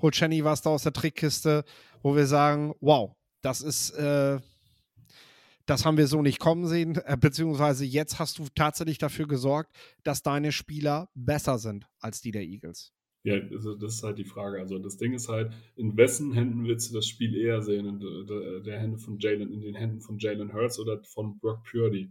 holt 0.00 0.14
Chenny 0.14 0.44
was 0.44 0.62
da 0.62 0.70
aus 0.70 0.82
der 0.82 0.92
Trickkiste, 0.92 1.64
wo 2.02 2.16
wir 2.16 2.26
sagen, 2.26 2.74
wow, 2.80 3.14
das 3.42 3.60
ist, 3.60 3.90
äh, 3.90 4.40
das 5.66 5.84
haben 5.84 5.96
wir 5.96 6.06
so 6.06 6.22
nicht 6.22 6.40
kommen 6.40 6.66
sehen, 6.66 6.96
äh, 7.04 7.16
beziehungsweise 7.18 7.84
jetzt 7.84 8.18
hast 8.18 8.38
du 8.38 8.48
tatsächlich 8.54 8.98
dafür 8.98 9.26
gesorgt, 9.26 9.76
dass 10.02 10.22
deine 10.22 10.52
Spieler 10.52 11.10
besser 11.14 11.58
sind 11.58 11.86
als 12.00 12.20
die 12.20 12.30
der 12.30 12.42
Eagles. 12.42 12.95
Ja, 13.26 13.40
also 13.50 13.74
das 13.74 13.96
ist 13.96 14.02
halt 14.04 14.18
die 14.18 14.24
Frage. 14.24 14.60
Also 14.60 14.78
das 14.78 14.98
Ding 14.98 15.12
ist 15.12 15.28
halt, 15.28 15.52
in 15.74 15.96
wessen 15.96 16.32
Händen 16.32 16.64
willst 16.64 16.88
du 16.88 16.94
das 16.94 17.08
Spiel 17.08 17.34
eher 17.34 17.60
sehen? 17.60 17.84
In 17.84 17.98
der, 17.98 18.60
der 18.60 18.78
Hände 18.78 18.98
von 18.98 19.18
Jalen, 19.18 19.52
in 19.52 19.60
den 19.60 19.74
Händen 19.74 20.00
von 20.00 20.16
Jalen 20.20 20.54
Hurts 20.54 20.78
oder 20.78 21.02
von 21.02 21.36
Brock 21.40 21.64
Purdy? 21.64 22.08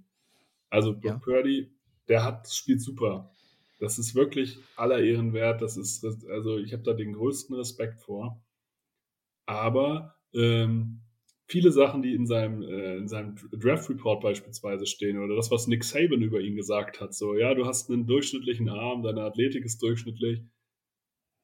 Also 0.70 0.92
Brock 0.92 1.06
ja. 1.06 1.18
Purdy, 1.20 1.72
der 2.10 2.26
hat 2.26 2.44
das 2.44 2.58
Spiel 2.58 2.80
super. 2.80 3.32
Das 3.80 3.98
ist 3.98 4.14
wirklich 4.14 4.58
aller 4.76 5.00
Ehren 5.00 5.32
wert. 5.32 5.62
Das 5.62 5.78
ist, 5.78 6.04
also 6.04 6.58
ich 6.58 6.74
habe 6.74 6.84
da 6.84 6.92
den 6.92 7.14
größten 7.14 7.56
Respekt 7.56 8.02
vor. 8.02 8.44
Aber 9.46 10.16
ähm, 10.34 11.00
viele 11.48 11.72
Sachen, 11.72 12.02
die 12.02 12.14
in 12.14 12.28
seinem, 12.28 12.62
äh, 12.62 12.98
in 12.98 13.08
seinem 13.08 13.38
Draft 13.54 13.90
Report 13.90 14.22
beispielsweise 14.22 14.86
stehen 14.86 15.18
oder 15.18 15.38
das, 15.38 15.50
was 15.50 15.68
Nick 15.68 15.86
Saban 15.86 16.22
über 16.22 16.42
ihn 16.42 16.58
gesagt 16.58 17.00
hat, 17.00 17.14
so, 17.14 17.36
ja, 17.36 17.54
du 17.54 17.66
hast 17.66 17.90
einen 17.90 18.06
durchschnittlichen 18.06 18.68
Arm, 18.68 19.02
deine 19.02 19.22
Athletik 19.22 19.64
ist 19.64 19.82
durchschnittlich 19.82 20.44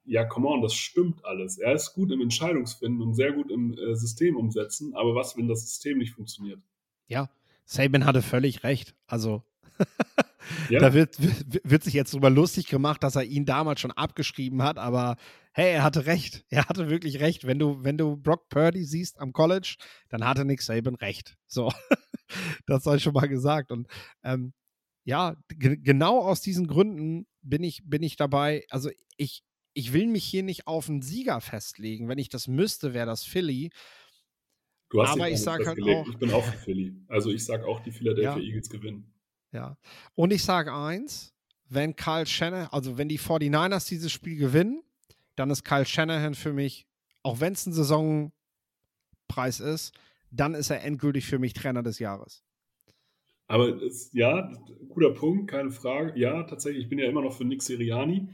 ja, 0.05 0.25
come 0.25 0.47
on, 0.47 0.61
das 0.61 0.73
stimmt 0.73 1.23
alles. 1.25 1.57
Er 1.57 1.73
ist 1.73 1.93
gut 1.93 2.11
im 2.11 2.21
Entscheidungsfinden 2.21 3.01
und 3.01 3.13
sehr 3.13 3.33
gut 3.33 3.51
im 3.51 3.73
äh, 3.73 3.95
System 3.95 4.35
umsetzen, 4.35 4.93
aber 4.95 5.15
was, 5.15 5.37
wenn 5.37 5.47
das 5.47 5.61
System 5.61 5.97
nicht 5.97 6.13
funktioniert? 6.13 6.61
Ja, 7.07 7.29
Saban 7.65 8.05
hatte 8.05 8.21
völlig 8.21 8.63
recht. 8.63 8.95
Also, 9.05 9.43
ja. 10.69 10.79
da 10.79 10.93
wird, 10.93 11.17
wird 11.19 11.83
sich 11.83 11.93
jetzt 11.93 12.13
drüber 12.13 12.29
lustig 12.29 12.67
gemacht, 12.67 13.03
dass 13.03 13.15
er 13.15 13.23
ihn 13.23 13.45
damals 13.45 13.79
schon 13.79 13.91
abgeschrieben 13.91 14.61
hat, 14.63 14.77
aber 14.77 15.17
hey, 15.53 15.73
er 15.73 15.83
hatte 15.83 16.05
recht. 16.05 16.45
Er 16.49 16.67
hatte 16.67 16.89
wirklich 16.89 17.19
recht. 17.19 17.45
Wenn 17.45 17.59
du, 17.59 17.83
wenn 17.83 17.97
du 17.97 18.17
Brock 18.17 18.49
Purdy 18.49 18.83
siehst 18.83 19.19
am 19.19 19.33
College, 19.33 19.75
dann 20.09 20.25
hatte 20.25 20.45
Nick 20.45 20.61
Saban 20.61 20.95
recht. 20.95 21.37
So, 21.47 21.71
das 22.65 22.83
sei 22.83 22.99
schon 22.99 23.13
mal 23.13 23.27
gesagt. 23.27 23.71
Und 23.71 23.87
ähm, 24.23 24.53
ja, 25.03 25.35
genau 25.47 26.19
aus 26.19 26.41
diesen 26.41 26.67
Gründen 26.67 27.27
bin 27.41 27.63
ich, 27.63 27.81
bin 27.85 28.03
ich 28.03 28.15
dabei. 28.15 28.65
Also 28.69 28.89
ich, 29.17 29.43
ich 29.73 29.93
will 29.93 30.07
mich 30.07 30.23
hier 30.23 30.43
nicht 30.43 30.67
auf 30.67 30.89
einen 30.89 31.01
Sieger 31.01 31.41
festlegen. 31.41 32.07
Wenn 32.07 32.17
ich 32.17 32.29
das 32.29 32.47
müsste, 32.47 32.93
wäre 32.93 33.05
das 33.05 33.23
Philly. 33.23 33.71
Du 34.89 35.01
hast 35.01 35.11
Aber 35.11 35.29
ich 35.29 35.41
sage 35.41 35.65
halt 35.65 35.81
auch. 35.81 36.07
Ich 36.07 36.17
bin 36.17 36.31
auch 36.31 36.43
für 36.43 36.57
Philly. 36.57 36.95
Also 37.07 37.31
ich 37.31 37.45
sage 37.45 37.65
auch, 37.65 37.79
die 37.79 37.91
Philadelphia 37.91 38.37
ja. 38.37 38.43
Eagles 38.43 38.69
gewinnen. 38.69 39.13
Ja. 39.53 39.77
Und 40.15 40.31
ich 40.31 40.43
sage 40.43 40.73
eins: 40.73 41.33
Wenn 41.69 41.95
Kyle 41.95 42.25
Shanahan, 42.25 42.67
also 42.71 42.97
wenn 42.97 43.07
die 43.07 43.19
49ers 43.19 43.87
dieses 43.87 44.11
Spiel 44.11 44.37
gewinnen, 44.37 44.83
dann 45.35 45.49
ist 45.49 45.63
Kyle 45.63 45.85
Shanahan 45.85 46.35
für 46.35 46.51
mich, 46.51 46.87
auch 47.23 47.39
wenn 47.39 47.53
es 47.53 47.65
ein 47.65 47.73
Saisonpreis 47.73 49.61
ist, 49.61 49.93
dann 50.29 50.53
ist 50.53 50.69
er 50.69 50.83
endgültig 50.83 51.25
für 51.25 51.39
mich 51.39 51.53
Trainer 51.53 51.83
des 51.83 51.99
Jahres. 51.99 52.43
Aber 53.47 53.81
es, 53.81 54.11
ja, 54.13 54.49
guter 54.89 55.11
Punkt, 55.11 55.51
keine 55.51 55.71
Frage. 55.71 56.17
Ja, 56.17 56.43
tatsächlich, 56.43 56.83
ich 56.83 56.89
bin 56.89 56.99
ja 56.99 57.07
immer 57.07 57.21
noch 57.21 57.33
für 57.35 57.43
Nick 57.43 57.61
Siriani. 57.61 58.29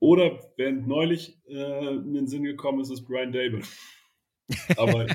Oder 0.00 0.40
während 0.56 0.88
neulich 0.88 1.38
äh, 1.46 1.94
in 1.94 2.14
den 2.14 2.26
Sinn 2.26 2.42
gekommen 2.42 2.80
ist, 2.80 2.90
ist 2.90 3.04
Brian 3.04 3.32
Dable. 3.32 3.62
Aber 4.76 5.06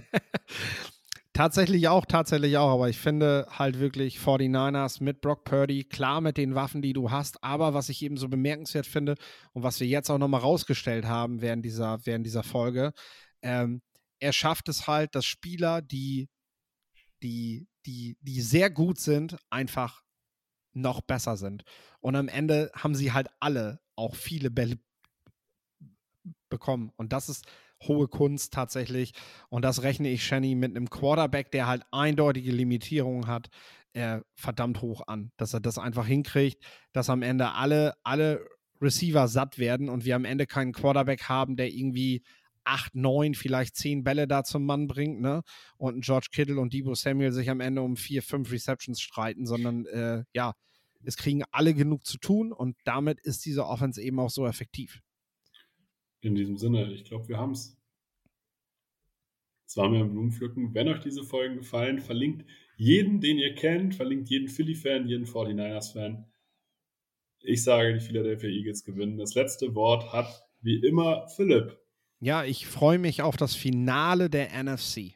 tatsächlich 1.33 1.87
auch, 1.87 2.05
tatsächlich 2.05 2.57
auch. 2.57 2.69
Aber 2.69 2.87
ich 2.87 2.97
finde 2.97 3.47
halt 3.49 3.79
wirklich 3.79 4.19
49ers 4.19 5.03
mit 5.03 5.21
Brock 5.21 5.43
Purdy, 5.43 5.83
klar 5.83 6.21
mit 6.21 6.37
den 6.37 6.53
Waffen, 6.53 6.83
die 6.83 6.93
du 6.93 7.09
hast. 7.09 7.43
Aber 7.43 7.73
was 7.73 7.89
ich 7.89 8.03
eben 8.03 8.17
so 8.17 8.29
bemerkenswert 8.29 8.85
finde 8.85 9.15
und 9.53 9.63
was 9.63 9.79
wir 9.79 9.87
jetzt 9.87 10.11
auch 10.11 10.19
nochmal 10.19 10.41
rausgestellt 10.41 11.05
haben 11.05 11.41
während 11.41 11.65
dieser, 11.65 12.05
während 12.05 12.25
dieser 12.25 12.43
Folge, 12.43 12.93
ähm, 13.41 13.81
er 14.19 14.33
schafft 14.33 14.69
es 14.69 14.87
halt, 14.87 15.15
dass 15.15 15.25
Spieler, 15.25 15.81
die, 15.81 16.29
die, 17.23 17.67
die, 17.85 18.17
die 18.21 18.41
sehr 18.41 18.69
gut 18.69 18.99
sind, 18.99 19.35
einfach 19.49 20.04
noch 20.75 21.01
besser 21.01 21.37
sind. 21.37 21.63
Und 21.99 22.15
am 22.15 22.27
Ende 22.27 22.71
haben 22.75 22.95
sie 22.95 23.11
halt 23.11 23.27
alle 23.39 23.79
auch 23.95 24.15
viele 24.15 24.51
Bälle 24.51 24.77
bekommen. 26.49 26.91
Und 26.95 27.13
das 27.13 27.29
ist 27.29 27.45
hohe 27.83 28.07
Kunst 28.07 28.53
tatsächlich. 28.53 29.13
Und 29.49 29.63
das 29.63 29.83
rechne 29.83 30.09
ich 30.09 30.25
Shenny 30.25 30.55
mit 30.55 30.75
einem 30.75 30.89
Quarterback, 30.89 31.51
der 31.51 31.67
halt 31.67 31.83
eindeutige 31.91 32.51
Limitierungen 32.51 33.27
hat, 33.27 33.49
äh, 33.93 34.19
verdammt 34.35 34.81
hoch 34.81 35.07
an. 35.07 35.31
Dass 35.37 35.53
er 35.53 35.59
das 35.59 35.77
einfach 35.77 36.07
hinkriegt, 36.07 36.63
dass 36.93 37.09
am 37.09 37.21
Ende 37.21 37.53
alle, 37.53 37.93
alle 38.03 38.45
Receiver 38.81 39.27
satt 39.27 39.57
werden 39.57 39.89
und 39.89 40.05
wir 40.05 40.15
am 40.15 40.25
Ende 40.25 40.45
keinen 40.45 40.73
Quarterback 40.73 41.23
haben, 41.23 41.55
der 41.55 41.71
irgendwie 41.71 42.23
acht, 42.65 42.95
neun, 42.95 43.35
vielleicht 43.35 43.75
zehn 43.75 44.03
Bälle 44.03 44.27
da 44.27 44.43
zum 44.43 44.65
Mann 44.65 44.87
bringt, 44.87 45.21
ne? 45.21 45.43
Und 45.77 46.03
George 46.03 46.27
Kittle 46.31 46.59
und 46.59 46.73
Debo 46.73 46.95
Samuel 46.95 47.31
sich 47.31 47.49
am 47.49 47.61
Ende 47.61 47.81
um 47.83 47.95
vier, 47.95 48.23
fünf 48.23 48.51
Receptions 48.51 48.99
streiten, 48.99 49.45
sondern 49.45 49.85
äh, 49.85 50.23
ja, 50.33 50.53
es 51.07 51.17
kriegen 51.17 51.43
alle 51.51 51.73
genug 51.73 52.05
zu 52.05 52.17
tun 52.17 52.51
und 52.51 52.75
damit 52.83 53.19
ist 53.19 53.45
diese 53.45 53.65
Offense 53.65 54.01
eben 54.01 54.19
auch 54.19 54.29
so 54.29 54.45
effektiv. 54.45 55.01
In 56.21 56.35
diesem 56.35 56.57
Sinne, 56.57 56.91
ich 56.91 57.05
glaube, 57.05 57.27
wir 57.27 57.37
haben 57.37 57.51
es. 57.51 57.77
Es 59.67 59.77
war 59.77 59.89
mir 59.89 59.99
ein 59.99 60.11
Blumenpflücken. 60.11 60.73
Wenn 60.73 60.87
euch 60.87 60.99
diese 60.99 61.23
Folgen 61.23 61.57
gefallen, 61.57 61.99
verlinkt 61.99 62.45
jeden, 62.77 63.19
den 63.19 63.37
ihr 63.37 63.55
kennt, 63.55 63.95
verlinkt 63.95 64.29
jeden 64.29 64.47
Philly-Fan, 64.47 65.07
jeden 65.07 65.25
49ers-Fan. 65.25 66.25
Ich 67.41 67.63
sage, 67.63 67.93
die 67.93 67.99
Philadelphia 67.99 68.49
Eagles 68.49 68.83
gewinnen. 68.83 69.17
Das 69.17 69.35
letzte 69.35 69.75
Wort 69.75 70.13
hat 70.13 70.47
wie 70.61 70.77
immer 70.77 71.27
Philipp. 71.29 71.77
Ja, 72.19 72.43
ich 72.43 72.65
freue 72.65 72.97
mich 72.97 73.21
auf 73.21 73.37
das 73.37 73.55
Finale 73.55 74.29
der 74.29 74.51
NFC. 74.63 75.15